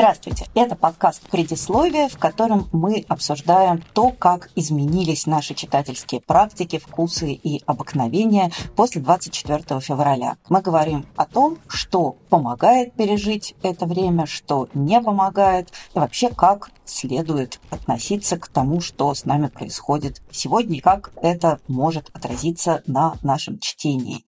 Здравствуйте! 0.00 0.46
Это 0.54 0.76
подкаст 0.76 1.28
«Предисловие», 1.28 2.08
в 2.08 2.16
котором 2.16 2.70
мы 2.72 3.04
обсуждаем 3.06 3.84
то, 3.92 4.08
как 4.08 4.48
изменились 4.56 5.26
наши 5.26 5.52
читательские 5.52 6.22
практики, 6.22 6.78
вкусы 6.78 7.34
и 7.34 7.62
обыкновения 7.66 8.50
после 8.76 9.02
24 9.02 9.78
февраля. 9.80 10.38
Мы 10.48 10.62
говорим 10.62 11.04
о 11.16 11.26
том, 11.26 11.58
что 11.68 12.16
помогает 12.30 12.94
пережить 12.94 13.54
это 13.62 13.84
время, 13.84 14.24
что 14.24 14.70
не 14.72 15.02
помогает, 15.02 15.70
и 15.94 15.98
вообще 15.98 16.30
как 16.30 16.70
следует 16.86 17.60
относиться 17.68 18.38
к 18.38 18.48
тому, 18.48 18.80
что 18.80 19.12
с 19.12 19.26
нами 19.26 19.48
происходит 19.48 20.22
сегодня, 20.30 20.78
и 20.78 20.80
как 20.80 21.10
это 21.20 21.60
может 21.68 22.08
отразиться 22.14 22.82
на 22.86 23.16
нашем 23.22 23.58
чтении. 23.58 24.24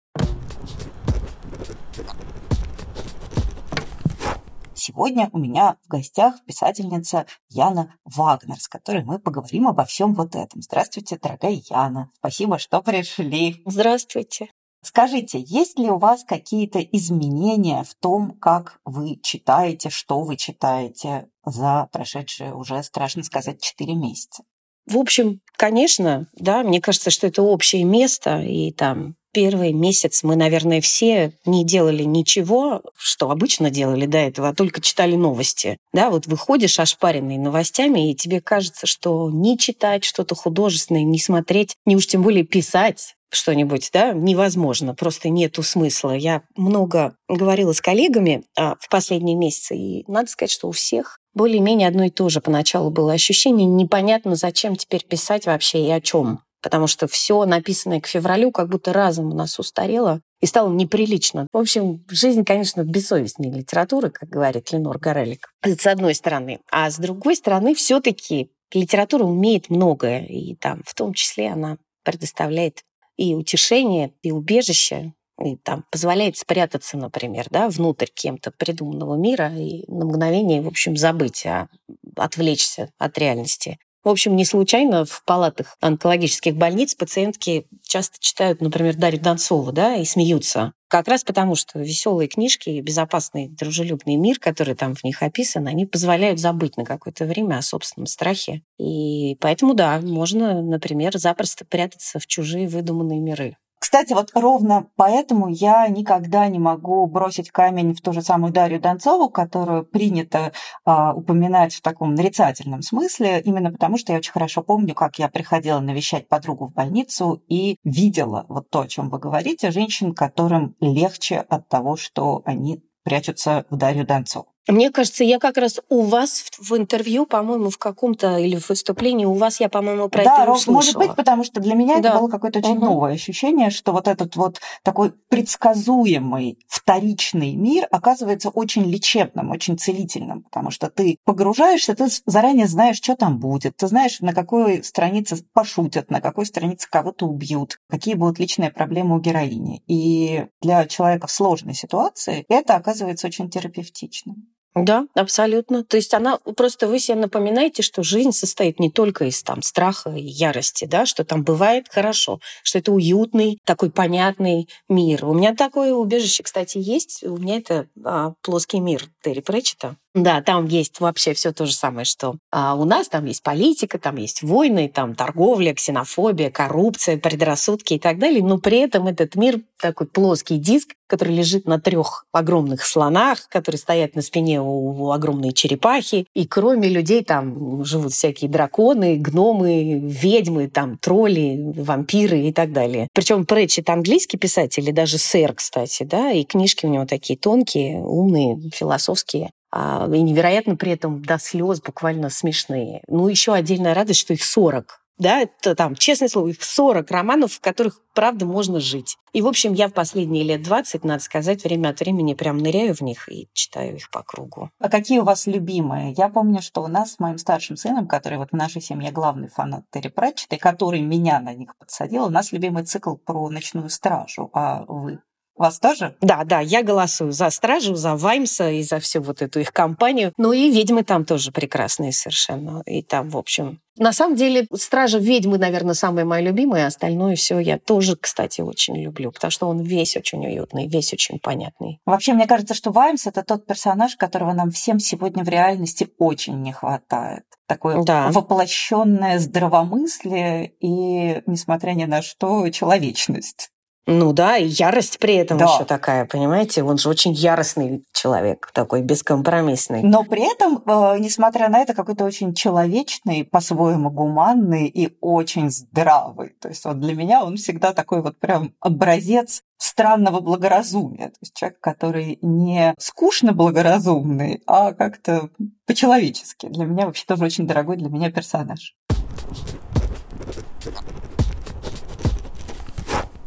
Сегодня 4.87 5.31
у 5.33 5.39
меня 5.39 5.79
в 5.85 5.89
гостях 5.89 6.37
писательница 6.45 7.27
Яна 7.49 7.97
Вагнер, 8.05 8.61
с 8.61 8.69
которой 8.69 9.03
мы 9.03 9.19
поговорим 9.19 9.67
обо 9.67 9.85
всем 9.85 10.15
вот 10.15 10.37
этом. 10.37 10.63
Здравствуйте, 10.63 11.19
дорогая 11.21 11.61
Яна. 11.69 12.13
Спасибо, 12.19 12.57
что 12.61 12.81
пришли. 12.83 13.61
Здравствуйте. 13.67 14.49
Скажите, 14.85 15.41
есть 15.41 15.77
ли 15.77 15.91
у 15.91 15.99
вас 15.99 16.23
какие-то 16.23 16.79
изменения 16.79 17.83
в 17.83 17.97
том, 17.97 18.39
как 18.39 18.79
вы 18.85 19.19
читаете, 19.21 19.91
что 19.91 20.21
вы 20.21 20.37
читаете 20.37 21.29
за 21.45 21.89
прошедшие 21.91 22.55
уже, 22.55 22.81
страшно 22.85 23.25
сказать, 23.25 23.61
4 23.61 23.93
месяца? 23.93 24.45
В 24.87 24.99
общем, 24.99 25.41
конечно, 25.57 26.27
да, 26.37 26.63
мне 26.63 26.81
кажется, 26.81 27.11
что 27.11 27.27
это 27.27 27.43
общее 27.43 27.85
место, 27.85 28.41
и 28.41 28.71
там 28.73 29.17
первый 29.37 29.75
месяц 29.75 30.23
мы, 30.23 30.35
наверное, 30.35 30.81
все 30.81 31.31
не 31.45 31.63
делали 31.63 32.05
ничего, 32.05 32.81
что 32.97 33.31
обычно 33.31 33.69
делали 33.69 34.07
до 34.07 34.17
этого, 34.17 34.49
а 34.49 34.55
только 34.55 34.81
читали 34.81 35.15
новости. 35.15 35.77
Да, 35.93 36.09
вот 36.09 36.27
выходишь 36.27 36.81
ошпаренный 36.81 37.37
новостями, 37.37 38.11
и 38.11 38.15
тебе 38.15 38.41
кажется, 38.41 38.87
что 38.87 39.31
не 39.31 39.59
читать 39.59 40.05
что-то 40.05 40.35
художественное, 40.35 41.03
не 41.03 41.19
смотреть, 41.19 41.77
не 41.85 41.97
уж 41.97 42.07
тем 42.07 42.23
более 42.23 42.45
писать 42.45 43.15
что-нибудь, 43.31 43.91
да, 43.93 44.13
невозможно, 44.15 44.95
просто 44.95 45.29
нету 45.29 45.63
смысла. 45.63 46.17
Я 46.17 46.43
много 46.57 47.17
говорила 47.29 47.73
с 47.75 47.83
коллегами 47.83 48.45
а, 48.57 48.77
в 48.81 48.89
последние 48.89 49.37
месяцы, 49.37 49.77
и 49.77 50.05
надо 50.11 50.31
сказать, 50.31 50.51
что 50.51 50.69
у 50.69 50.73
всех 50.73 51.19
более-менее 51.37 51.87
одно 51.87 52.05
и 52.05 52.11
то 52.11 52.29
же 52.29 52.41
поначалу 52.41 52.91
было 52.91 53.13
ощущение, 53.13 53.67
непонятно, 53.67 54.35
зачем 54.35 54.75
теперь 54.75 55.05
писать 55.05 55.47
вообще 55.47 55.87
и 55.87 55.91
о 55.91 56.01
чем 56.01 56.41
потому 56.67 56.89
что 56.89 57.07
все 57.07 57.45
написанное 57.45 58.01
к 58.01 58.09
февралю 58.09 58.51
как 58.51 58.69
будто 58.69 58.93
разом 58.93 59.31
у 59.31 59.35
нас 59.37 59.57
устарело 59.61 60.21
и 60.41 60.47
стало 60.47 60.73
неприлично. 60.73 61.47
В 61.53 61.59
общем, 61.59 62.05
жизнь, 62.11 62.45
конечно, 62.45 62.83
бессовестнее 62.83 63.53
литературы, 63.53 64.11
как 64.11 64.29
говорит 64.29 64.73
Ленор 64.73 64.99
Горелик, 64.99 65.53
с 65.65 65.87
одной 65.87 66.17
стороны. 66.17 66.59
А 66.69 66.91
с 66.91 66.99
другой 66.99 67.37
стороны, 67.37 67.73
все 67.77 68.01
таки 68.01 68.51
литература 68.75 69.23
умеет 69.23 69.71
многое, 69.71 70.27
и 70.27 70.57
там 70.57 70.83
в 70.85 70.93
том 70.95 71.15
числе 71.15 71.51
она 71.51 71.79
предоставляет 72.03 72.83
и 73.17 73.37
утешение, 73.37 74.13
и 74.23 74.33
убежище, 74.33 75.13
и 75.43 75.57
там 75.57 75.85
позволяет 75.91 76.37
спрятаться, 76.37 76.97
например, 76.97 77.47
да, 77.51 77.69
внутрь 77.69 78.09
кем-то 78.13 78.51
придуманного 78.51 79.17
мира 79.17 79.53
и 79.55 79.85
на 79.91 80.07
мгновение, 80.07 80.63
в 80.63 80.69
общем, 80.69 80.97
забыть, 80.97 81.45
а 81.47 81.69
отвлечься 82.17 82.91
от 82.99 83.19
реальности. 83.19 83.79
В 84.07 84.09
общем, 84.09 84.37
не 84.37 84.45
случайно 84.45 85.05
в 85.05 85.25
палатах 85.25 85.77
онкологических 85.81 86.55
больниц 86.55 86.95
пациентки 86.95 87.67
часто 87.83 88.19
читают, 88.21 88.61
например, 88.61 88.95
Дарью 88.95 89.21
Донцову, 89.21 89.73
да, 89.73 89.97
и 89.97 90.05
смеются. 90.05 90.75
Как 90.87 91.09
раз 91.09 91.25
потому, 91.25 91.57
что 91.57 91.81
веселые 91.81 92.29
книжки 92.29 92.71
и 92.71 92.81
безопасный, 92.81 93.49
дружелюбный 93.49 94.15
мир, 94.15 94.39
который 94.39 94.77
там 94.77 94.95
в 94.95 95.03
них 95.03 95.25
описан, 95.25 95.67
они 95.67 95.87
позволяют 95.87 96.39
забыть 96.39 96.77
на 96.77 96.85
какое-то 96.85 97.25
время 97.25 97.57
о 97.57 97.63
собственном 97.63 98.07
страхе. 98.07 98.63
И 98.79 99.37
поэтому, 99.41 99.75
да, 99.75 100.01
можно, 100.01 100.63
например, 100.63 101.19
запросто 101.19 101.65
прятаться 101.65 102.21
в 102.21 102.29
чужие 102.29 102.69
выдуманные 102.69 103.19
миры. 103.19 103.57
Кстати, 103.79 104.15
вот 104.15 104.31
ровно 104.35 104.89
поэтому 104.97 105.49
я 105.49 105.87
никогда 105.89 106.49
не 106.49 106.59
могу 106.59 107.07
бросить 107.07 107.51
камень 107.51 107.95
в 107.95 108.01
ту 108.01 108.13
же 108.13 108.23
самую 108.23 108.53
Дарью 108.53 108.81
Донцову, 108.81 109.29
которую 109.29 109.85
принято 109.85 110.53
а, 110.85 111.15
упоминать 111.15 111.75
в 111.75 111.83
таком 111.83 112.15
нарицательном 112.15 112.83
смысле, 112.83 113.41
именно 113.41 113.71
потому 113.71 113.99
что 113.99 114.13
я 114.13 114.19
очень 114.19 114.33
хорошо 114.33 114.63
помню, 114.63 114.95
как 114.95 115.19
я 115.19 115.29
приходила 115.29 115.81
навещать 115.81 116.29
подругу 116.29 116.67
в 116.67 116.73
больницу 116.73 117.43
и 117.49 117.77
видела 117.85 118.47
вот 118.49 118.71
то, 118.71 118.81
о 118.81 118.89
чем 118.89 119.11
вы 119.11 119.19
говорите, 119.19 119.71
женщин, 119.71 120.15
которым 120.15 120.75
легче 120.81 121.39
от 121.39 121.69
того, 121.69 121.97
что 121.97 122.43
они 122.47 122.83
прячутся 123.05 123.67
в 123.71 123.77
Дарью 123.77 124.07
Донцову. 124.07 124.56
Мне 124.69 124.91
кажется, 124.91 125.23
я 125.23 125.39
как 125.39 125.59
раз 125.59 125.81
у 125.89 126.03
вас 126.03 126.51
в 126.59 126.77
интервью, 126.77 127.25
по-моему, 127.25 127.71
в 127.71 127.79
каком-то 127.79 128.39
или 128.39 128.57
в 128.57 128.69
выступлении 128.69 129.25
у 129.25 129.35
вас 129.35 129.61
я, 129.61 129.69
по-моему, 129.69 130.09
про 130.09 130.25
да, 130.25 130.43
это 130.43 130.53
услышала. 130.53 130.75
может 130.75 130.97
быть, 130.97 131.15
потому 131.15 131.45
что 131.45 131.61
для 131.61 131.75
меня 131.75 132.01
да. 132.01 132.09
это 132.09 132.19
было 132.19 132.29
какое-то 132.29 132.59
очень 132.59 132.79
угу. 132.79 132.87
новое 132.87 133.13
ощущение, 133.13 133.71
что 133.71 133.93
вот 133.93 134.09
этот 134.09 134.35
вот 134.35 134.61
такой 134.83 135.13
предсказуемый 135.29 136.59
вторичный 136.67 137.55
мир 137.55 137.87
оказывается 137.93 138.51
очень 138.51 138.85
лечебным, 138.85 139.51
очень 139.51 139.79
целительным, 139.79 140.43
потому 140.43 140.73
что 140.73 140.91
ты 140.91 141.19
погружаешься, 141.25 141.95
ты 141.95 142.09
заранее 142.27 142.67
знаешь, 142.67 142.97
что 142.97 143.15
там 143.15 143.39
будет, 143.39 143.77
ты 143.77 143.87
знаешь, 143.87 144.21
на 144.21 144.35
какой 144.35 144.83
странице 144.83 145.45
пошутят, 145.53 146.11
на 146.11 146.21
какой 146.21 146.45
странице 146.45 146.89
кого-то 146.91 147.27
убьют, 147.27 147.79
какие 147.89 148.15
будут 148.15 148.41
личные 148.41 148.71
проблемы 148.71 149.17
у 149.17 149.21
героини. 149.21 149.83
И 149.87 150.47
для 150.61 150.87
человека 150.87 151.29
в 151.29 151.31
сложной 151.31 151.75
ситуации 151.75 152.45
это 152.49 152.75
оказывается 152.75 153.29
очень 153.29 153.49
терапевтичным. 153.49 154.56
Да, 154.77 155.07
абсолютно. 155.15 155.85
То 155.85 155.97
есть 155.97 156.13
она 156.13 156.39
просто 156.55 156.87
вы 156.87 156.99
себе 156.99 157.17
напоминаете, 157.17 157.83
что 157.83 158.03
жизнь 158.03 158.33
состоит 158.33 158.79
не 158.79 158.91
только 158.91 159.25
из 159.25 159.43
там 159.43 159.63
страха 159.63 160.11
и 160.11 160.21
ярости, 160.21 160.85
да, 160.85 161.07
что 161.07 161.25
там 161.25 161.45
бывает 161.45 161.87
хорошо, 161.89 162.41
что 162.63 162.79
это 162.79 162.93
уютный, 162.93 163.59
такой 163.65 163.91
понятный 163.91 164.69
мир. 164.91 165.25
У 165.25 165.33
меня 165.33 165.55
такое 165.55 165.95
убежище, 165.95 166.43
кстати, 166.43 166.77
есть. 166.77 167.25
У 167.25 167.39
меня 167.39 167.57
это 167.57 167.89
а, 168.05 168.35
плоский 168.43 168.81
мир 168.81 169.09
Терри 169.23 169.41
Претчета. 169.41 169.97
Да, 170.17 170.41
там 170.41 170.65
есть 170.65 170.99
вообще 170.99 171.35
все 171.35 171.53
то 171.53 171.67
же 171.67 171.75
самое, 171.75 172.07
что 172.07 172.37
а 172.51 172.75
у 172.75 172.87
нас 172.87 173.09
там 173.09 173.27
есть 173.27 173.43
политика, 173.43 173.99
там 173.99 174.17
есть 174.17 174.43
войны, 174.43 174.91
там 174.93 175.15
торговля, 175.15 175.75
ксенофобия, 175.75 176.51
коррупция, 176.51 177.19
предрассудки 177.19 177.95
и 177.95 177.99
так 177.99 178.19
далее. 178.19 178.43
Но 178.43 178.57
при 178.57 178.79
этом 178.79 179.09
этот 179.09 179.37
мир 179.37 179.61
такой 179.79 180.07
плоский 180.07 180.57
диск, 180.57 180.95
который 181.07 181.35
лежит 181.35 181.67
на 181.67 181.79
трех 181.79 182.25
огромных 182.33 182.87
слонах, 182.87 183.47
которые 183.51 183.79
стоят 183.79 184.15
на 184.15 184.23
спине 184.23 184.59
у, 184.63 185.05
у 185.05 185.13
огромной 185.13 185.53
черепахи. 185.53 186.27
И 186.35 186.47
кроме 186.47 186.89
людей 186.89 187.23
там 187.23 187.85
живут 187.85 188.15
всякие 188.15 188.51
драконы, 188.51 189.17
гномы, 189.19 190.01
ведьмы, 190.01 190.69
там 190.69 190.97
тролли, 190.97 191.75
вампиры 191.77 192.41
и 192.41 192.55
так 192.55 192.73
далее. 192.73 193.09
Причем 193.13 193.45
Претчет 193.45 193.91
английский 193.91 194.39
писатель, 194.39 194.89
и 194.89 194.93
даже 194.93 195.19
сэр, 195.19 195.53
кстати, 195.53 196.05
да, 196.05 196.33
и 196.33 196.45
книжки 196.45 196.87
у 196.87 196.89
него 196.89 197.05
такие 197.05 197.39
тонкие, 197.39 197.99
умные, 197.99 198.59
философские. 198.73 199.51
А, 199.79 200.09
и 200.11 200.23
невероятно 200.23 200.75
при 200.75 200.93
этом 200.93 201.23
до 201.23 201.39
слез 201.39 201.83
буквально 201.83 202.31
смешные. 202.31 203.03
Ну, 203.09 203.29
еще 203.29 203.53
отдельная 203.53 203.93
радость, 203.93 204.21
что 204.21 204.33
их 204.33 204.43
40. 204.43 205.03
Да, 205.19 205.41
это 205.41 205.75
там, 205.75 205.95
честное 205.95 206.29
слово, 206.29 206.49
их 206.49 206.63
40 206.63 207.11
романов, 207.11 207.53
в 207.53 207.61
которых, 207.61 208.01
правда, 208.15 208.47
можно 208.47 208.81
жить. 208.81 209.17
И, 209.35 209.43
в 209.43 209.47
общем, 209.47 209.75
я 209.75 209.89
в 209.89 209.93
последние 209.93 210.45
лет 210.45 210.63
20, 210.63 211.05
надо 211.05 211.23
сказать, 211.23 211.63
время 211.63 211.91
от 211.91 212.01
времени 212.01 212.33
прям 212.33 212.57
ныряю 212.57 212.95
в 212.95 213.03
них 213.03 213.29
и 213.31 213.49
читаю 213.53 213.97
их 213.97 214.11
по 214.11 214.23
кругу. 214.23 214.71
А 214.79 214.89
какие 214.89 215.19
у 215.19 215.25
вас 215.25 215.47
любимые? 215.47 216.15
Я 216.17 216.31
помню, 216.31 216.63
что 216.63 216.83
у 216.83 216.87
нас 216.87 217.13
с 217.13 217.19
моим 217.19 217.37
старшим 217.37 217.77
сыном, 217.77 218.07
который 218.07 218.39
вот 218.39 218.51
в 218.53 218.57
нашей 218.57 218.81
семье 218.81 219.11
главный 219.11 219.49
фанат 219.49 219.85
Терри 219.91 220.09
Пратчета, 220.09 220.57
и 220.57 220.59
который 220.59 221.03
меня 221.03 221.39
на 221.41 221.55
них 221.55 221.77
подсадил, 221.77 222.25
у 222.25 222.31
нас 222.31 222.53
любимый 222.53 222.85
цикл 222.85 223.17
про 223.17 223.51
ночную 223.51 223.91
стражу. 223.91 224.49
А 224.55 224.85
вы? 224.87 225.21
Вас 225.57 225.79
тоже? 225.79 226.15
Да, 226.21 226.45
да, 226.45 226.61
я 226.61 226.83
голосую 226.83 227.33
за 227.33 227.51
Стражу, 227.51 227.95
за 227.95 228.15
Ваймса 228.15 228.71
и 228.71 228.83
за 228.83 229.01
всю 229.01 229.23
вот 229.23 229.43
эту 229.43 229.61
их 229.61 229.73
компанию. 229.73 230.33
Ну 230.37 230.53
и 230.53 230.71
ведьмы 230.71 231.03
там 231.03 231.25
тоже 231.25 231.51
прекрасные 231.51 232.13
совершенно. 232.13 232.83
И 232.85 233.03
там, 233.03 233.31
в 233.31 233.39
общем, 233.39 233.81
на 233.99 234.13
самом 234.13 234.37
деле, 234.37 234.67
«Стража 234.75 235.19
ведьмы», 235.19 235.57
наверное, 235.57 235.95
самые 235.95 236.27
мои 236.27 236.45
любимые, 236.45 236.85
а 236.85 236.89
остальное 236.89 237.35
все 237.35 237.59
я 237.59 237.79
тоже, 237.79 238.17
кстати, 238.17 238.61
очень 238.61 238.97
люблю, 238.97 239.33
потому 239.33 239.51
что 239.51 239.69
он 239.69 239.81
весь 239.81 240.17
очень 240.17 240.47
уютный, 240.47 240.87
весь 240.87 241.15
очень 241.15 241.39
понятный. 241.39 242.01
Вообще, 242.05 242.35
мне 242.35 242.47
кажется, 242.47 242.75
что 242.75 242.91
Ваймс— 242.91 243.27
это 243.27 243.43
тот 243.43 243.65
персонаж, 243.65 244.17
которого 244.17 244.53
нам 244.53 244.71
всем 244.71 244.99
сегодня 244.99 245.45
в 245.45 245.49
реальности 245.49 246.11
очень 246.19 246.61
не 246.61 246.73
хватает. 246.73 247.45
Такое 247.67 248.03
да. 248.03 248.29
воплощенное 248.31 249.39
здравомыслие 249.39 250.73
и, 250.79 251.43
несмотря 251.47 251.93
ни 251.93 252.05
на 252.05 252.21
что, 252.21 252.69
человечность. 252.69 253.71
Ну 254.09 254.33
да, 254.33 254.57
и 254.57 254.67
ярость 254.69 255.19
при 255.19 255.35
этом 255.35 255.59
да. 255.59 255.65
еще 255.65 255.85
такая, 255.85 256.27
понимаете? 256.27 256.85
Он 256.85 256.97
же 256.97 257.09
очень 257.09 257.33
яростный 257.33 258.05
человек, 258.13 258.71
такой 258.73 259.03
бескомпромиссный. 259.03 260.05
Но 260.05 260.23
при 260.23 260.49
этом, 260.49 260.81
э, 260.87 261.19
несмотря 261.19 261.69
на 261.69 261.81
это, 261.81 261.93
какой-то 261.93 262.25
очень 262.25 262.55
человечный, 262.55 263.45
по-своему 263.45 264.11
гуманный 264.11 264.87
и 264.87 265.17
очень 265.21 265.71
здравый. 265.71 266.51
То 266.61 266.69
есть 266.69 266.85
вот 266.85 267.01
для 267.01 267.15
меня 267.15 267.43
он 267.43 267.57
всегда 267.57 267.93
такой 267.93 268.23
вот 268.23 268.39
прям 268.39 268.75
образец 268.81 269.63
странного 269.77 270.39
благоразумия. 270.39 271.31
То 271.31 271.39
есть 271.41 271.57
человек, 271.57 271.81
который 271.81 272.39
не 272.43 272.95
скучно 273.01 273.53
благоразумный, 273.55 274.63
а 274.69 274.93
как-то 274.93 275.51
по-человечески. 275.85 276.69
Для 276.69 276.85
меня 276.85 277.07
вообще 277.07 277.25
тоже 277.27 277.45
очень 277.45 277.67
дорогой 277.67 277.97
для 277.97 278.09
меня 278.09 278.31
персонаж. 278.31 278.95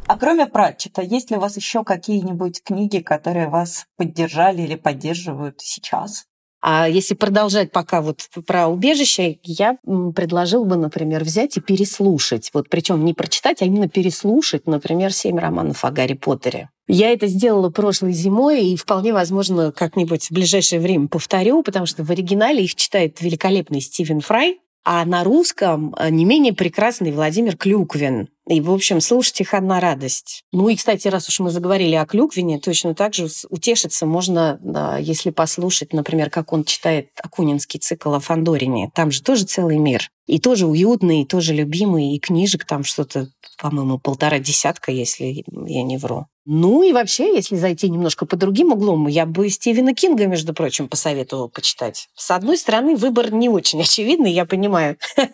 А 0.10 0.18
кроме 0.18 0.48
Пратчета, 0.48 1.04
есть 1.04 1.30
ли 1.30 1.38
у 1.38 1.40
вас 1.40 1.56
еще 1.56 1.84
какие-нибудь 1.84 2.64
книги, 2.64 2.98
которые 2.98 3.48
вас 3.48 3.86
поддержали 3.96 4.64
или 4.64 4.74
поддерживают 4.74 5.62
сейчас? 5.62 6.26
А 6.62 6.90
если 6.90 7.14
продолжать 7.14 7.72
пока 7.72 8.02
вот 8.02 8.22
про 8.48 8.68
убежище, 8.70 9.38
я 9.44 9.78
предложил 10.16 10.66
бы, 10.66 10.78
например, 10.78 11.24
взять 11.24 11.58
и 11.58 11.62
переслушать. 11.62 12.50
Вот 12.56 12.70
причем 12.70 13.06
не 13.06 13.14
прочитать, 13.14 13.62
а 13.62 13.66
именно 13.66 13.88
переслушать, 13.88 14.66
например, 14.66 15.14
семь 15.14 15.38
романов 15.38 15.86
о 15.86 15.92
Гарри 15.92 16.16
Поттере. 16.16 16.70
Я 16.88 17.12
это 17.12 17.28
сделала 17.28 17.70
прошлой 17.70 18.14
зимой 18.14 18.66
и 18.66 18.76
вполне 18.78 19.14
возможно 19.14 19.72
как-нибудь 19.72 20.26
в 20.26 20.32
ближайшее 20.32 20.82
время 20.82 21.08
повторю, 21.08 21.62
потому 21.62 21.86
что 21.86 22.04
в 22.04 22.10
оригинале 22.10 22.64
их 22.64 22.74
читает 22.74 23.22
великолепный 23.22 23.80
Стивен 23.80 24.22
Фрай, 24.22 24.60
а 24.84 25.06
на 25.06 25.24
русском 25.24 25.96
э, 25.98 26.10
не 26.10 26.26
менее 26.26 26.54
прекрасный 26.54 27.12
Владимир 27.12 27.58
Клюквин. 27.58 28.30
И, 28.48 28.62
в 28.62 28.72
общем, 28.72 29.00
слушать 29.00 29.42
их 29.42 29.54
одна 29.54 29.80
радость. 29.80 30.44
Ну 30.52 30.70
и, 30.70 30.76
кстати, 30.76 31.08
раз 31.08 31.30
уж 31.30 31.40
мы 31.40 31.52
заговорили 31.52 31.94
о 31.94 32.08
Клюквине, 32.08 32.60
точно 32.60 32.96
так 32.96 33.14
же 33.14 33.28
утешиться 33.50 34.08
можно, 34.08 34.60
если 35.00 35.30
послушать, 35.30 35.94
например, 35.94 36.32
как 36.32 36.52
он 36.52 36.64
читает 36.64 37.10
Акунинский 37.22 37.80
цикл 37.80 38.12
о 38.12 38.20
Фандорине. 38.20 38.90
Там 38.96 39.12
же 39.12 39.22
тоже 39.22 39.46
целый 39.46 39.78
мир. 39.78 40.10
И 40.26 40.40
тоже 40.40 40.66
уютный, 40.66 41.22
и 41.22 41.26
тоже 41.26 41.54
любимый, 41.54 42.16
и 42.16 42.20
книжек 42.20 42.66
там 42.66 42.84
что-то, 42.84 43.30
по-моему, 43.62 44.00
полтора 44.00 44.40
десятка, 44.40 44.92
если 44.92 45.44
я 45.68 45.84
не 45.84 45.98
вру. 45.98 46.26
Ну 46.52 46.82
и 46.82 46.94
вообще, 46.94 47.36
если 47.36 47.58
зайти 47.58 47.92
немножко 47.92 48.26
по 48.26 48.36
другим 48.36 48.72
углом, 48.72 49.06
я 49.06 49.28
бы 49.28 49.48
Стивена 49.52 49.94
Кинга, 49.94 50.26
между 50.26 50.56
прочим, 50.56 50.90
посоветовала 50.90 51.48
почитать. 51.48 52.10
С 52.16 52.32
одной 52.32 52.58
стороны, 52.58 52.96
выбор 52.96 53.32
не 53.32 53.50
очень 53.50 53.80
очевидный, 53.84 54.32
я 54.32 54.48
понимаю. 54.48 54.98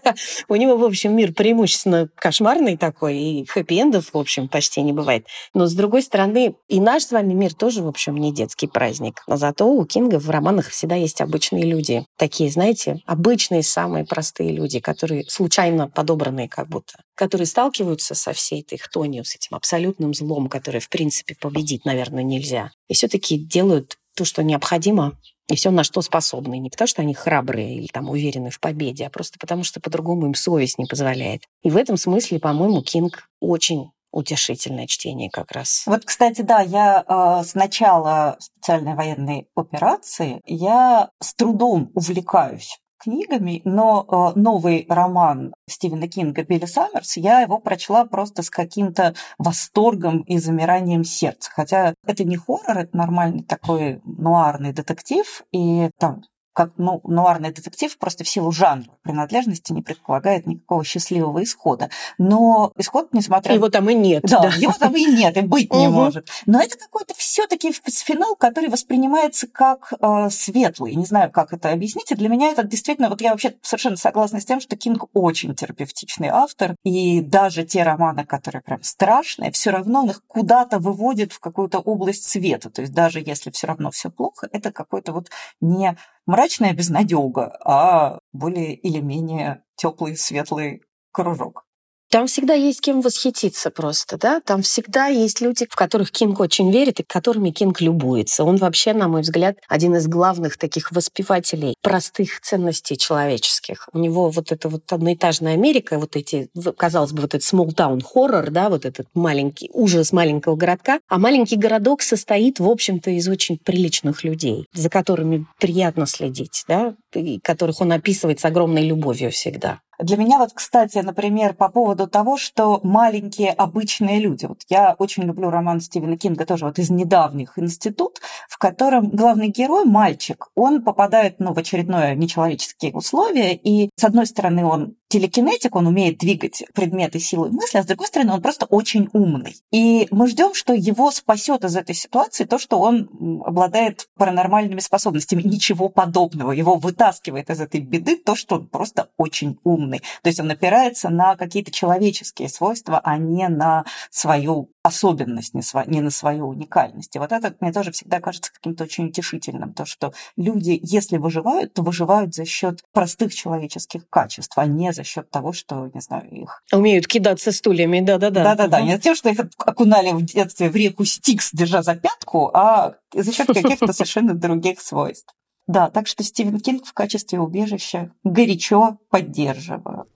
У 0.50 0.58
него, 0.58 0.76
в 0.76 0.84
общем, 0.84 1.16
мир 1.16 1.32
преимущественно 1.32 2.10
кошмарный 2.16 2.76
такой, 2.76 3.18
и 3.18 3.46
хэппи-эндов, 3.46 4.10
в 4.12 4.18
общем, 4.18 4.50
почти 4.50 4.82
не 4.82 4.92
бывает. 4.92 5.26
Но, 5.54 5.68
с 5.68 5.74
другой 5.74 6.02
стороны, 6.02 6.56
и 6.68 6.82
наш 6.82 7.04
с 7.04 7.12
вами 7.12 7.34
мир 7.34 7.54
тоже, 7.54 7.82
в 7.82 7.88
общем, 7.88 8.18
не 8.18 8.34
детский 8.34 8.68
праздник. 8.68 9.24
Но 9.26 9.38
зато 9.38 9.66
у 9.66 9.86
Кинга 9.86 10.20
в 10.20 10.30
романах 10.30 10.68
всегда 10.68 10.96
есть 10.96 11.22
обычные 11.22 11.64
люди. 11.64 12.06
Такие, 12.18 12.52
знаете, 12.52 13.00
обычные, 13.06 13.64
самые 13.64 14.04
простые 14.04 14.52
люди, 14.52 14.82
которые 14.82 15.24
случайно 15.30 15.88
подобранные 15.88 16.50
как 16.50 16.68
будто 16.68 16.96
которые 17.16 17.48
сталкиваются 17.48 18.14
со 18.14 18.34
всей 18.34 18.62
этой 18.62 18.78
хтонью, 18.78 19.24
с 19.24 19.36
этим 19.36 19.56
абсолютным 19.56 20.14
злом, 20.14 20.50
которое, 20.50 20.82
в 20.82 20.90
принципе, 20.90 21.05
победить, 21.40 21.86
наверное, 21.86 22.24
нельзя. 22.24 22.72
И 22.88 22.94
все-таки 22.94 23.38
делают 23.38 23.98
то, 24.16 24.26
что 24.26 24.44
необходимо, 24.44 25.18
и 25.48 25.56
все, 25.56 25.72
на 25.72 25.84
что 25.84 26.02
способны. 26.02 26.58
Не 26.58 26.70
потому, 26.70 26.88
что 26.88 27.02
они 27.02 27.14
храбрые 27.14 27.76
или 27.76 27.88
там 27.88 28.10
уверены 28.10 28.50
в 28.50 28.60
победе, 28.60 29.06
а 29.06 29.10
просто 29.10 29.38
потому, 29.40 29.64
что 29.64 29.80
по-другому 29.80 30.26
им 30.26 30.34
совесть 30.34 30.80
не 30.80 30.86
позволяет. 30.86 31.44
И 31.64 31.70
в 31.70 31.78
этом 31.78 31.98
смысле, 31.98 32.40
по-моему, 32.40 32.82
Кинг 32.82 33.30
очень 33.40 33.92
утешительное 34.12 34.88
чтение 34.88 35.30
как 35.30 35.52
раз. 35.52 35.84
Вот, 35.86 36.06
кстати, 36.06 36.42
да, 36.42 36.62
я 36.62 37.04
э, 37.06 37.44
с 37.44 37.54
начала 37.54 38.38
специальной 38.40 38.96
военной 38.96 39.48
операции 39.56 40.42
я 40.46 41.10
с 41.22 41.36
трудом 41.36 41.92
увлекаюсь 41.94 42.80
книгами, 43.06 43.62
но 43.66 44.34
э, 44.36 44.40
новый 44.40 44.86
роман 44.90 45.54
Стивена 45.70 46.08
Кинга 46.08 46.44
«Билли 46.44 46.66
Саммерс» 46.66 47.18
я 47.18 47.42
его 47.42 47.60
прочла 47.60 48.06
просто 48.06 48.42
с 48.42 48.50
каким-то 48.50 49.14
восторгом 49.38 50.22
и 50.22 50.38
замиранием 50.38 51.04
сердца. 51.04 51.52
Хотя 51.54 51.94
это 52.06 52.24
не 52.24 52.36
хоррор, 52.36 52.78
это 52.80 52.98
нормальный 52.98 53.44
такой 53.44 54.02
нуарный 54.04 54.74
детектив, 54.74 55.44
и 55.52 55.90
там 56.00 56.24
как 56.56 56.72
ну, 56.78 57.02
нуарный 57.04 57.52
детектив 57.52 57.96
просто 57.98 58.24
в 58.24 58.30
силу 58.30 58.52
жанра 58.52 58.88
принадлежности 59.04 59.74
не 59.74 59.82
предполагает 59.82 60.48
никакого 60.48 60.86
счастливого 60.86 61.44
исхода. 61.44 61.90
Но 62.18 62.72
исход, 62.78 63.10
несмотря... 63.12 63.54
Его 63.54 63.70
там 63.70 63.90
и 63.90 63.94
нет. 63.94 64.24
Да, 64.24 64.40
да. 64.40 64.48
его 64.56 64.72
там 64.72 64.96
и 64.96 65.06
нет, 65.06 65.36
и 65.36 65.42
быть 65.42 65.72
не 65.74 65.90
может. 65.90 66.30
Но 66.46 66.62
это 66.62 66.78
какой-то 66.78 67.14
все 67.18 67.46
таки 67.46 67.74
финал, 67.74 68.38
который 68.38 68.70
воспринимается 68.70 69.48
как 69.48 69.92
э, 70.00 70.30
светлый. 70.30 70.96
Не 70.96 71.06
знаю, 71.06 71.30
как 71.30 71.52
это 71.52 71.72
объяснить. 71.72 72.12
И 72.12 72.16
для 72.16 72.30
меня 72.30 72.52
это 72.52 72.64
действительно... 72.64 73.10
Вот 73.10 73.20
я 73.20 73.32
вообще 73.32 73.56
совершенно 73.62 73.98
согласна 73.98 74.40
с 74.40 74.46
тем, 74.46 74.62
что 74.62 74.78
Кинг 74.78 75.10
очень 75.14 75.56
терапевтичный 75.56 76.30
автор. 76.30 76.76
И 76.86 77.20
даже 77.20 77.66
те 77.66 77.84
романы, 77.84 78.24
которые 78.24 78.62
прям 78.62 78.82
страшные, 78.82 79.52
все 79.52 79.72
равно 79.72 80.04
он 80.04 80.12
их 80.12 80.22
куда-то 80.26 80.80
выводит 80.80 81.34
в 81.34 81.42
какую-то 81.42 81.80
область 81.80 82.24
света. 82.24 82.70
То 82.70 82.82
есть 82.82 82.94
даже 82.94 83.20
если 83.20 83.52
все 83.52 83.68
равно 83.68 83.92
все 83.92 84.10
плохо, 84.10 84.48
это 84.54 84.72
какой-то 84.72 85.12
вот 85.12 85.30
не 85.60 85.98
мрачная 86.26 86.74
безнадега, 86.74 87.58
а 87.64 88.20
более 88.34 88.74
или 88.76 89.00
менее 89.00 89.64
теплый, 89.76 90.16
светлый 90.18 90.84
кружок. 91.12 91.65
Там 92.10 92.28
всегда 92.28 92.54
есть 92.54 92.82
кем 92.82 93.02
восхититься 93.02 93.72
просто, 93.72 94.18
да? 94.18 94.40
Там 94.40 94.62
всегда 94.62 95.08
есть 95.08 95.42
люди, 95.42 95.68
в 95.70 95.76
которых 95.76 96.12
Кинг 96.12 96.40
очень 96.40 96.72
верит 96.72 97.00
и 97.00 97.04
которыми 97.04 97.50
Кинг 97.50 97.82
любуется. 97.82 98.44
Он 98.44 98.58
вообще, 98.58 98.94
на 98.94 99.08
мой 99.08 99.22
взгляд, 99.22 99.58
один 99.68 99.96
из 99.96 100.08
главных 100.08 100.58
таких 100.58 100.92
воспевателей 100.92 101.76
простых 101.82 102.42
ценностей 102.42 102.98
человеческих. 102.98 103.90
У 103.92 104.00
него 104.00 104.30
вот 104.30 104.52
эта 104.52 104.70
вот 104.70 104.92
одноэтажная 104.92 105.54
Америка, 105.54 106.00
вот 106.00 106.16
эти, 106.16 106.50
казалось 106.78 107.12
бы, 107.12 107.22
вот 107.22 107.34
этот 107.34 107.48
small 107.48 107.74
town 107.76 108.02
horror, 108.16 108.50
да, 108.50 108.70
вот 108.70 108.86
этот 108.86 109.08
маленький 109.14 109.70
ужас 109.74 110.12
маленького 110.12 110.56
городка. 110.56 111.00
А 111.10 111.18
маленький 111.18 111.58
городок 111.58 112.02
состоит, 112.02 112.60
в 112.60 112.70
общем-то, 112.70 113.10
из 113.12 113.28
очень 113.28 113.58
приличных 113.58 114.24
людей, 114.24 114.68
за 114.74 114.90
которыми 114.90 115.46
приятно 115.60 116.06
следить, 116.06 116.64
да, 116.68 116.96
которых 117.44 117.82
он 117.82 117.92
описывает 117.92 118.40
с 118.40 118.46
огромной 118.46 118.86
любовью 118.86 119.32
всегда. 119.32 119.80
Для 120.00 120.18
меня 120.18 120.40
вот, 120.40 120.52
кстати, 120.54 120.98
например, 120.98 121.54
по 121.54 121.70
поводу 121.70 122.08
того, 122.08 122.38
что 122.38 122.82
маленькие 122.84 123.52
обычные 123.52 124.20
люди. 124.20 124.46
Вот 124.46 124.62
я 124.68 124.96
очень 124.98 125.24
люблю 125.24 125.50
роман 125.50 125.80
Стивена 125.80 126.18
Кинга, 126.18 126.46
тоже 126.46 126.66
вот 126.66 126.80
из 126.80 126.90
недавних 126.90 127.58
«Институт», 127.58 128.20
в 128.50 128.58
котором 128.58 129.10
главный 129.10 129.48
герой, 129.48 129.86
мальчик, 129.86 130.48
он 130.56 130.84
попадает 130.84 131.40
ну, 131.40 131.54
в 131.54 131.58
очередное 131.58 132.16
нечеловеческие 132.16 132.92
условия, 132.94 133.56
и 133.56 133.90
с 133.96 134.04
одной 134.04 134.26
стороны 134.26 134.66
он 134.66 134.96
телекинетик, 135.16 135.74
он 135.78 135.88
умеет 135.88 136.18
двигать 136.18 136.66
предметы 136.74 137.20
силой 137.20 137.50
мысли, 137.50 137.78
а 137.78 137.84
с 137.84 137.86
другой 137.86 138.08
стороны, 138.08 138.34
он 138.34 138.42
просто 138.42 138.66
очень 138.66 139.08
умный. 139.14 139.56
И 139.72 140.10
мы 140.12 140.28
ждем, 140.28 140.54
что 140.54 140.74
его 140.74 141.10
спасет 141.10 141.64
из 141.64 141.78
этой 141.78 141.96
ситуации 141.96 142.44
то, 142.44 142.60
что 142.60 142.80
он 142.80 143.42
обладает 143.46 144.10
паранормальными 144.18 144.82
способностями. 144.82 145.42
Ничего 145.42 145.88
подобного. 145.88 146.52
Его 146.52 146.76
вытаскивает 146.76 147.50
из 147.50 147.62
этой 147.62 147.80
беды 147.80 148.18
то, 148.18 148.36
что 148.36 148.56
он 148.56 148.68
просто 148.68 149.08
очень 149.16 149.58
умный. 149.64 150.00
То 150.22 150.28
есть 150.28 150.42
он 150.42 150.52
опирается 150.52 151.08
на 151.08 151.38
какие-то 151.38 151.72
человеческие 151.72 152.50
свойства, 152.50 153.00
а 153.02 153.18
не 153.18 153.48
на 153.48 153.86
свою 154.10 154.70
особенность, 154.86 155.56
не, 155.56 156.02
на 156.02 156.12
свою 156.12 156.48
уникальность. 156.48 157.16
И 157.16 157.20
вот 157.20 157.32
это 157.32 157.56
мне 157.60 157.74
тоже 157.74 157.92
всегда 157.92 158.20
кажется 158.22 158.54
каким-то 158.54 158.84
очень 158.84 159.08
утешительным, 159.08 159.74
то, 159.74 159.86
что 159.86 160.14
люди, 160.38 160.80
если 160.84 161.18
выживают, 161.18 161.74
то 161.74 161.82
выживают 161.82 162.36
за 162.36 162.46
счет 162.46 162.84
простых 162.94 163.34
человеческих 163.34 164.08
качеств, 164.10 164.56
а 164.58 164.66
не 164.68 164.94
за 164.94 165.04
счет 165.06 165.30
того, 165.30 165.54
что, 165.54 165.90
не 165.94 166.02
знаю, 166.02 166.30
их... 166.30 166.64
Умеют 166.72 167.08
кидаться 167.08 167.52
стульями, 167.52 168.02
да-да-да. 168.02 168.44
Да-да-да, 168.44 168.82
не 168.82 168.96
за 168.96 169.02
тем, 169.02 169.16
что 169.16 169.30
их 169.30 169.40
окунали 169.58 170.12
в 170.12 170.24
детстве 170.24 170.70
в 170.70 170.76
реку 170.76 171.06
Стикс, 171.06 171.52
держа 171.54 171.84
за 171.84 171.96
пятку, 171.96 172.52
а 172.54 172.96
за 173.14 173.32
счет 173.32 173.48
каких-то 173.48 173.94
совершенно 173.94 174.34
других 174.34 174.82
свойств. 174.82 175.34
Да, 175.68 175.90
так 175.90 176.08
что 176.08 176.24
Стивен 176.24 176.60
Кинг 176.60 176.86
в 176.86 176.94
качестве 176.94 177.40
убежища 177.40 178.12
горячо 178.24 179.00
поддерживаю. 179.10 180.08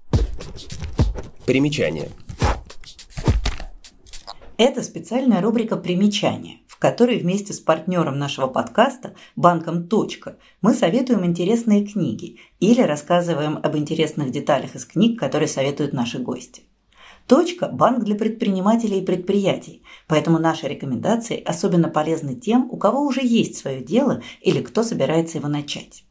Примечание. 1.45 2.09
Это 4.57 4.83
специальная 4.83 5.41
рубрика 5.41 5.77
«Примечания», 5.77 6.57
которой 6.79 7.19
вместе 7.19 7.53
с 7.53 7.59
партнером 7.59 8.17
нашего 8.17 8.47
подкаста, 8.47 9.13
банком 9.35 9.87
«Точка», 9.87 10.37
мы 10.61 10.73
советуем 10.73 11.25
интересные 11.25 11.85
книги 11.85 12.39
или 12.59 12.81
рассказываем 12.81 13.59
об 13.61 13.77
интересных 13.77 14.31
деталях 14.31 14.75
из 14.75 14.85
книг, 14.85 15.19
которые 15.19 15.49
советуют 15.49 15.93
наши 15.93 16.17
гости. 16.19 16.63
«Точка»– 17.27 17.67
банк 17.71 18.03
для 18.03 18.15
предпринимателей 18.15 19.01
и 19.01 19.05
предприятий, 19.05 19.83
поэтому 20.07 20.39
наши 20.39 20.67
рекомендации 20.67 21.43
особенно 21.43 21.89
полезны 21.89 22.33
тем, 22.33 22.67
у 22.71 22.77
кого 22.77 23.01
уже 23.01 23.21
есть 23.23 23.57
свое 23.57 23.81
дело 23.81 24.23
или 24.41 24.61
кто 24.61 24.81
собирается 24.81 25.37
его 25.37 25.47
начать. 25.47 26.05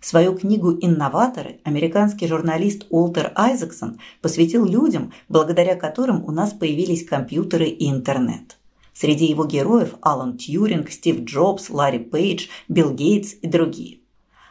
Свою 0.00 0.34
книгу 0.36 0.72
«Инноваторы» 0.80 1.60
американский 1.64 2.26
журналист 2.26 2.86
Уолтер 2.90 3.32
Айзексон 3.36 4.00
посвятил 4.20 4.66
людям, 4.66 5.12
благодаря 5.28 5.76
которым 5.76 6.24
у 6.24 6.30
нас 6.30 6.52
появились 6.52 7.06
компьютеры 7.06 7.66
и 7.66 7.90
интернет. 7.90 8.59
Среди 9.00 9.24
его 9.24 9.46
героев 9.46 9.94
Алан 10.02 10.36
Тьюринг, 10.36 10.90
Стив 10.90 11.22
Джобс, 11.22 11.70
Ларри 11.70 12.00
Пейдж, 12.00 12.48
Билл 12.68 12.92
Гейтс 12.92 13.32
и 13.40 13.48
другие. 13.48 14.00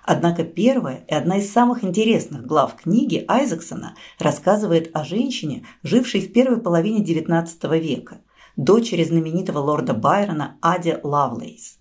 Однако 0.04 0.44
первая 0.44 1.06
и 1.08 1.14
одна 1.14 1.38
из 1.38 1.52
самых 1.52 1.84
интересных 1.84 2.48
глав 2.48 2.76
книги 2.76 3.24
Айзексона 3.28 3.94
рассказывает 4.18 4.90
о 4.96 5.04
женщине, 5.04 5.68
жившей 5.84 6.22
в 6.22 6.34
первой 6.34 6.60
половине 6.60 7.04
XIX 7.04 7.80
века, 7.80 8.22
дочери 8.58 9.04
знаменитого 9.04 9.60
лорда 9.60 9.94
Байрона 9.94 10.58
Аде 10.64 11.00
Лавлейс. 11.04 11.78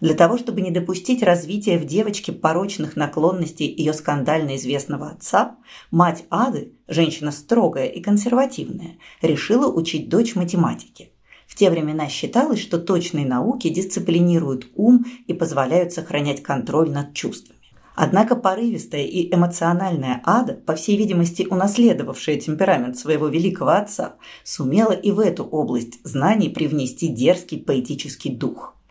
Для 0.00 0.14
того, 0.14 0.38
чтобы 0.38 0.60
не 0.60 0.72
допустить 0.72 1.22
развития 1.22 1.78
в 1.78 1.84
девочке 1.84 2.32
порочных 2.32 2.96
наклонностей 2.96 3.72
ее 3.72 3.92
скандально 3.92 4.56
известного 4.56 5.10
отца, 5.10 5.54
мать 5.92 6.24
Ады, 6.30 6.72
женщина 6.88 7.30
строгая 7.30 7.86
и 7.86 8.00
консервативная, 8.00 8.96
решила 9.22 9.72
учить 9.72 10.08
дочь 10.08 10.34
математике. 10.34 11.10
Те 11.58 11.70
времена 11.70 12.08
считалось, 12.08 12.60
что 12.60 12.78
точные 12.78 13.26
науки 13.26 13.68
дисциплинируют 13.68 14.68
ум 14.76 15.04
и 15.26 15.34
позволяют 15.34 15.92
сохранять 15.92 16.40
контроль 16.40 16.88
над 16.88 17.14
чувствами. 17.14 17.58
Однако 17.96 18.36
порывистая 18.36 19.02
и 19.02 19.34
эмоциональная 19.34 20.22
Ада, 20.24 20.54
по 20.54 20.76
всей 20.76 20.96
видимости 20.96 21.48
унаследовавшая 21.50 22.36
темперамент 22.36 22.96
своего 22.96 23.26
великого 23.26 23.70
отца, 23.70 24.14
сумела 24.44 24.92
и 24.92 25.10
в 25.10 25.18
эту 25.18 25.42
область 25.42 25.98
знаний 26.04 26.48
привнести 26.48 27.08
дерзкий 27.08 27.58
поэтический 27.58 28.30
дух– 28.30 28.76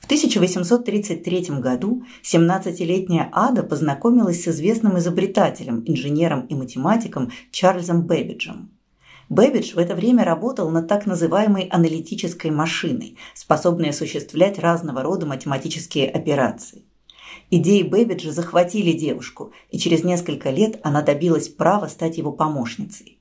в 0.00 0.04
1833 0.04 1.58
году 1.58 2.04
17-летняя 2.22 3.28
Ада 3.32 3.62
познакомилась 3.64 4.44
с 4.44 4.48
известным 4.48 4.96
изобретателем, 4.98 5.82
инженером 5.86 6.46
и 6.46 6.54
математиком 6.54 7.30
Чарльзом 7.50 8.06
Бэббиджем. 8.06 8.70
Бэббидж 9.28 9.74
в 9.74 9.78
это 9.78 9.94
время 9.94 10.24
работал 10.24 10.70
над 10.70 10.88
так 10.88 11.04
называемой 11.04 11.64
аналитической 11.64 12.50
машиной, 12.50 13.18
способной 13.34 13.90
осуществлять 13.90 14.58
разного 14.58 15.02
рода 15.02 15.26
математические 15.26 16.10
операции. 16.10 16.84
Идеи 17.50 17.82
Бэббиджа 17.82 18.32
захватили 18.32 18.92
девушку, 18.92 19.52
и 19.70 19.78
через 19.78 20.02
несколько 20.02 20.50
лет 20.50 20.80
она 20.82 21.02
добилась 21.02 21.48
права 21.48 21.88
стать 21.88 22.16
его 22.16 22.32
помощницей. 22.32 23.18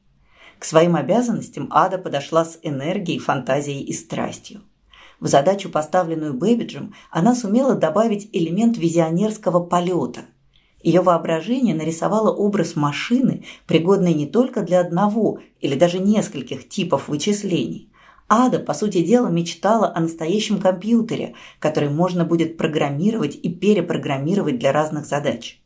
К 0.60 0.66
своим 0.66 0.96
обязанностям 0.96 1.68
Ада 1.72 1.98
подошла 1.98 2.46
с 2.46 2.58
энергией, 2.62 3.20
фантазией 3.20 3.84
и 3.84 3.94
страстью. 3.94 4.62
В 5.20 5.28
задачу, 5.28 5.70
поставленную 5.70 6.34
Бэбиджем, 6.34 6.94
она 7.12 7.36
сумела 7.36 7.76
добавить 7.76 8.30
элемент 8.34 8.78
визионерского 8.78 9.64
полета. 9.64 10.26
Ее 10.82 11.02
воображение 11.02 11.74
нарисовало 11.76 12.32
образ 12.32 12.76
машины, 12.76 13.44
пригодной 13.66 14.14
не 14.14 14.26
только 14.28 14.62
для 14.62 14.80
одного 14.80 15.40
или 15.60 15.76
даже 15.76 16.00
нескольких 16.00 16.70
типов 16.70 17.08
вычислений. 17.08 17.92
Ада, 18.30 18.60
по 18.60 18.74
сути 18.74 19.04
дела, 19.04 19.28
мечтала 19.28 19.92
о 19.94 20.00
настоящем 20.00 20.60
компьютере, 20.60 21.34
который 21.60 21.90
можно 21.90 22.26
будет 22.26 22.58
программировать 22.58 23.36
и 23.36 23.50
перепрограммировать 23.50 24.60
для 24.60 24.72
разных 24.72 25.06
задач. 25.06 25.62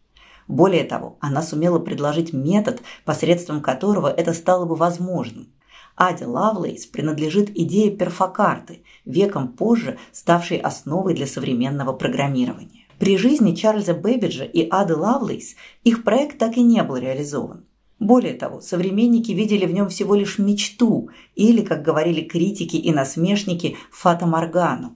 Более 0.48 0.84
того, 0.84 1.18
она 1.20 1.41
сумела 1.41 1.80
предложить 1.80 2.34
метод, 2.34 2.82
посредством 3.03 3.62
которого 3.62 4.08
это 4.08 4.34
стало 4.34 4.65
бы 4.65 4.75
возможным– 4.75 5.48
Аде 5.98 6.25
Лавлейс 6.25 6.86
принадлежит 6.86 7.50
идея 7.56 7.96
перфокарты, 7.96 8.84
веком 9.06 9.50
позже 9.50 10.00
ставшей 10.12 10.58
основой 10.58 11.13
для 11.13 11.27
современного 11.27 11.94
программирования. 11.94 12.80
При 13.01 13.17
жизни 13.17 13.55
Чарльза 13.55 13.96
Бэббиджа 13.96 14.43
и 14.43 14.67
Ады 14.70 14.96
Лавлейс 14.96 15.55
их 15.84 16.03
проект 16.03 16.38
так 16.38 16.55
и 16.55 16.62
не 16.62 16.84
был 16.84 16.98
реализован. 16.98 17.65
Более 17.98 18.36
того, 18.36 18.62
современники 18.62 19.31
видели 19.31 19.65
в 19.65 19.74
нем 19.74 19.89
всего 19.89 20.13
лишь 20.13 20.38
мечту 20.38 21.10
или, 21.34 21.63
как 21.63 21.81
говорили 21.81 22.22
критики 22.22 22.75
и 22.75 22.91
насмешники, 22.91 23.75
фата 23.89 24.27
Моргану. 24.27 24.96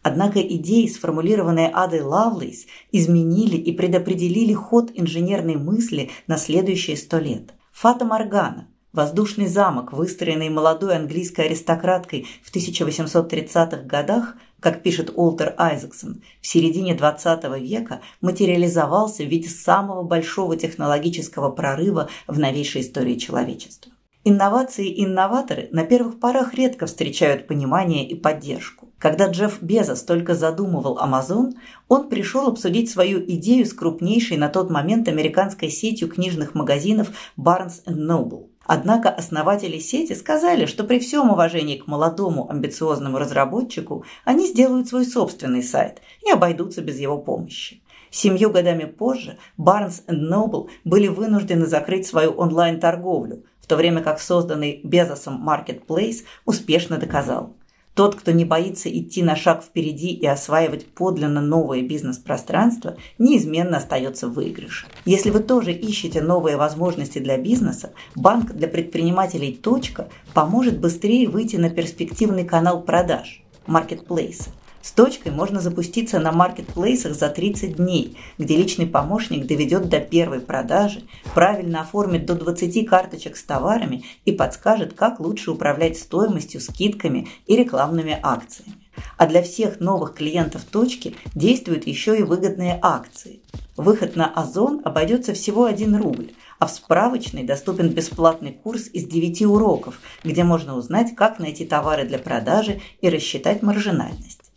Однако 0.00 0.40
идеи, 0.40 0.86
сформулированные 0.86 1.70
Адой 1.70 2.02
Лавлейс, 2.02 2.66
изменили 2.92 3.56
и 3.56 3.72
предопределили 3.72 4.52
ход 4.52 4.92
инженерной 4.94 5.56
мысли 5.56 6.10
на 6.28 6.36
следующие 6.36 6.96
сто 6.96 7.18
лет. 7.18 7.54
Фата 7.72 8.04
Моргана 8.04 8.68
Воздушный 8.92 9.46
замок, 9.46 9.92
выстроенный 9.92 10.48
молодой 10.48 10.96
английской 10.96 11.42
аристократкой 11.42 12.26
в 12.42 12.52
1830-х 12.52 13.82
годах, 13.84 14.34
как 14.58 14.82
пишет 14.82 15.12
Уолтер 15.14 15.54
Айзексон, 15.58 16.22
в 16.40 16.46
середине 16.48 16.96
XX 16.96 17.60
века 17.60 18.00
материализовался 18.20 19.22
в 19.22 19.28
виде 19.28 19.48
самого 19.48 20.02
большого 20.02 20.56
технологического 20.56 21.50
прорыва 21.50 22.08
в 22.26 22.40
новейшей 22.40 22.80
истории 22.82 23.14
человечества. 23.14 23.92
Инновации 24.24 24.88
и 24.88 25.04
инноваторы 25.04 25.68
на 25.70 25.84
первых 25.84 26.18
порах 26.18 26.54
редко 26.54 26.86
встречают 26.86 27.46
понимание 27.46 28.06
и 28.06 28.16
поддержку. 28.16 28.88
Когда 28.98 29.28
Джефф 29.28 29.62
Безос 29.62 30.02
только 30.02 30.34
задумывал 30.34 30.98
Amazon, 30.98 31.52
он 31.88 32.08
пришел 32.08 32.48
обсудить 32.48 32.90
свою 32.90 33.20
идею 33.20 33.64
с 33.64 33.72
крупнейшей 33.72 34.36
на 34.36 34.48
тот 34.48 34.68
момент 34.68 35.06
американской 35.06 35.70
сетью 35.70 36.08
книжных 36.08 36.54
магазинов 36.54 37.12
Barnes 37.38 37.84
Noble. 37.86 38.49
Однако 38.64 39.08
основатели 39.08 39.78
сети 39.78 40.12
сказали, 40.12 40.66
что 40.66 40.84
при 40.84 40.98
всем 40.98 41.30
уважении 41.30 41.76
к 41.76 41.86
молодому 41.86 42.50
амбициозному 42.50 43.18
разработчику 43.18 44.04
они 44.24 44.46
сделают 44.46 44.88
свой 44.88 45.04
собственный 45.04 45.62
сайт 45.62 46.00
и 46.26 46.30
обойдутся 46.30 46.82
без 46.82 46.98
его 46.98 47.18
помощи. 47.18 47.82
Семью 48.10 48.50
годами 48.50 48.84
позже 48.84 49.38
Barnes 49.58 50.04
Noble 50.08 50.68
были 50.84 51.08
вынуждены 51.08 51.66
закрыть 51.66 52.06
свою 52.06 52.32
онлайн-торговлю, 52.32 53.44
в 53.60 53.66
то 53.66 53.76
время 53.76 54.02
как 54.02 54.20
созданный 54.20 54.80
Безосом 54.82 55.48
Marketplace 55.48 56.24
успешно 56.44 56.98
доказал– 56.98 57.56
тот, 57.94 58.14
кто 58.14 58.32
не 58.32 58.44
боится 58.44 58.88
идти 58.88 59.22
на 59.22 59.36
шаг 59.36 59.62
впереди 59.62 60.08
и 60.12 60.26
осваивать 60.26 60.86
подлинно 60.86 61.40
новое 61.40 61.82
бизнес-пространство, 61.82 62.96
неизменно 63.18 63.78
остается 63.78 64.28
в 64.28 64.34
выигрыше. 64.34 64.86
Если 65.04 65.30
вы 65.30 65.40
тоже 65.40 65.72
ищете 65.72 66.22
новые 66.22 66.56
возможности 66.56 67.18
для 67.18 67.36
бизнеса, 67.36 67.92
банк 68.14 68.52
для 68.52 68.68
предпринимателей 68.68 69.52
«Точка» 69.52 70.08
поможет 70.34 70.78
быстрее 70.78 71.28
выйти 71.28 71.56
на 71.56 71.70
перспективный 71.70 72.44
канал 72.44 72.82
продаж– 72.82 73.42
маркетплейсы. 73.66 74.50
С 74.82 74.92
точкой 74.92 75.30
можно 75.30 75.60
запуститься 75.60 76.18
на 76.18 76.32
маркетплейсах 76.32 77.14
за 77.14 77.28
30 77.28 77.76
дней, 77.76 78.16
где 78.38 78.56
личный 78.56 78.86
помощник 78.86 79.46
доведет 79.46 79.90
до 79.90 80.00
первой 80.00 80.40
продажи, 80.40 81.02
правильно 81.34 81.82
оформит 81.82 82.24
до 82.24 82.34
20 82.34 82.88
карточек 82.88 83.36
с 83.36 83.44
товарами 83.44 84.04
и 84.24 84.32
подскажет, 84.32 84.94
как 84.94 85.20
лучше 85.20 85.50
управлять 85.50 85.98
стоимостью, 85.98 86.62
скидками 86.62 87.28
и 87.46 87.56
рекламными 87.56 88.18
акциями. 88.22 88.78
А 89.18 89.26
для 89.26 89.42
всех 89.42 89.80
новых 89.80 90.14
клиентов 90.14 90.64
точки 90.64 91.14
действуют 91.34 91.86
еще 91.86 92.18
и 92.18 92.22
выгодные 92.22 92.78
акции. 92.80 93.40
Выход 93.76 94.16
на 94.16 94.32
Озон 94.32 94.80
обойдется 94.84 95.34
всего 95.34 95.66
1 95.66 95.96
рубль, 95.96 96.32
а 96.58 96.66
в 96.66 96.70
справочной 96.70 97.44
доступен 97.44 97.90
бесплатный 97.90 98.52
курс 98.52 98.88
из 98.88 99.06
9 99.06 99.42
уроков, 99.42 100.00
где 100.24 100.42
можно 100.42 100.74
узнать, 100.76 101.14
как 101.14 101.38
найти 101.38 101.66
товары 101.66 102.04
для 102.06 102.18
продажи 102.18 102.80
и 103.00 103.10
рассчитать 103.10 103.62
маржинальность. 103.62 104.49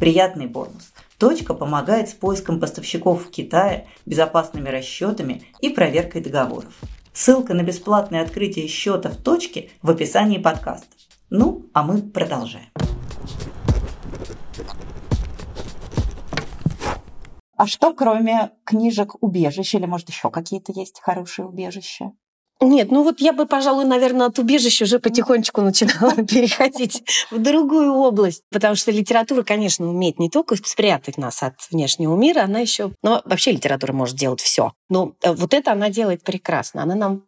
Приятный 0.00 0.46
бонус. 0.46 0.94
Точка 1.18 1.52
помогает 1.52 2.08
с 2.08 2.14
поиском 2.14 2.58
поставщиков 2.58 3.26
в 3.26 3.30
Китае, 3.30 3.86
безопасными 4.06 4.70
расчетами 4.70 5.42
и 5.60 5.68
проверкой 5.68 6.22
договоров. 6.22 6.72
Ссылка 7.12 7.52
на 7.52 7.62
бесплатное 7.62 8.22
открытие 8.22 8.66
счета 8.66 9.10
в 9.10 9.18
точке 9.18 9.68
в 9.82 9.90
описании 9.90 10.38
подкаста. 10.38 10.88
Ну, 11.28 11.66
а 11.74 11.82
мы 11.82 12.00
продолжаем. 12.00 12.70
А 17.58 17.66
что, 17.66 17.92
кроме 17.92 18.52
книжек 18.64 19.22
убежища, 19.22 19.76
или, 19.76 19.84
может, 19.84 20.08
еще 20.08 20.30
какие-то 20.30 20.72
есть 20.72 20.98
хорошие 21.02 21.46
убежища? 21.46 22.12
Нет, 22.62 22.90
ну 22.90 23.02
вот 23.02 23.20
я 23.20 23.32
бы, 23.32 23.46
пожалуй, 23.46 23.86
наверное, 23.86 24.26
от 24.26 24.38
убежища 24.38 24.84
уже 24.84 24.98
потихонечку 24.98 25.62
начинала 25.62 26.12
переходить 26.26 27.02
в 27.30 27.38
другую 27.38 27.94
область, 27.94 28.42
потому 28.50 28.74
что 28.74 28.90
литература, 28.90 29.42
конечно, 29.42 29.88
умеет 29.88 30.18
не 30.18 30.28
только 30.28 30.56
спрятать 30.56 31.16
нас 31.16 31.42
от 31.42 31.54
внешнего 31.70 32.14
мира, 32.16 32.42
она 32.42 32.58
еще, 32.58 32.92
ну 33.02 33.22
вообще 33.24 33.52
литература 33.52 33.94
может 33.94 34.16
делать 34.16 34.40
все. 34.40 34.72
Но 34.90 35.14
э, 35.22 35.32
вот 35.32 35.54
это 35.54 35.72
она 35.72 35.88
делает 35.88 36.22
прекрасно. 36.22 36.82
Она 36.82 36.94
нам 36.94 37.22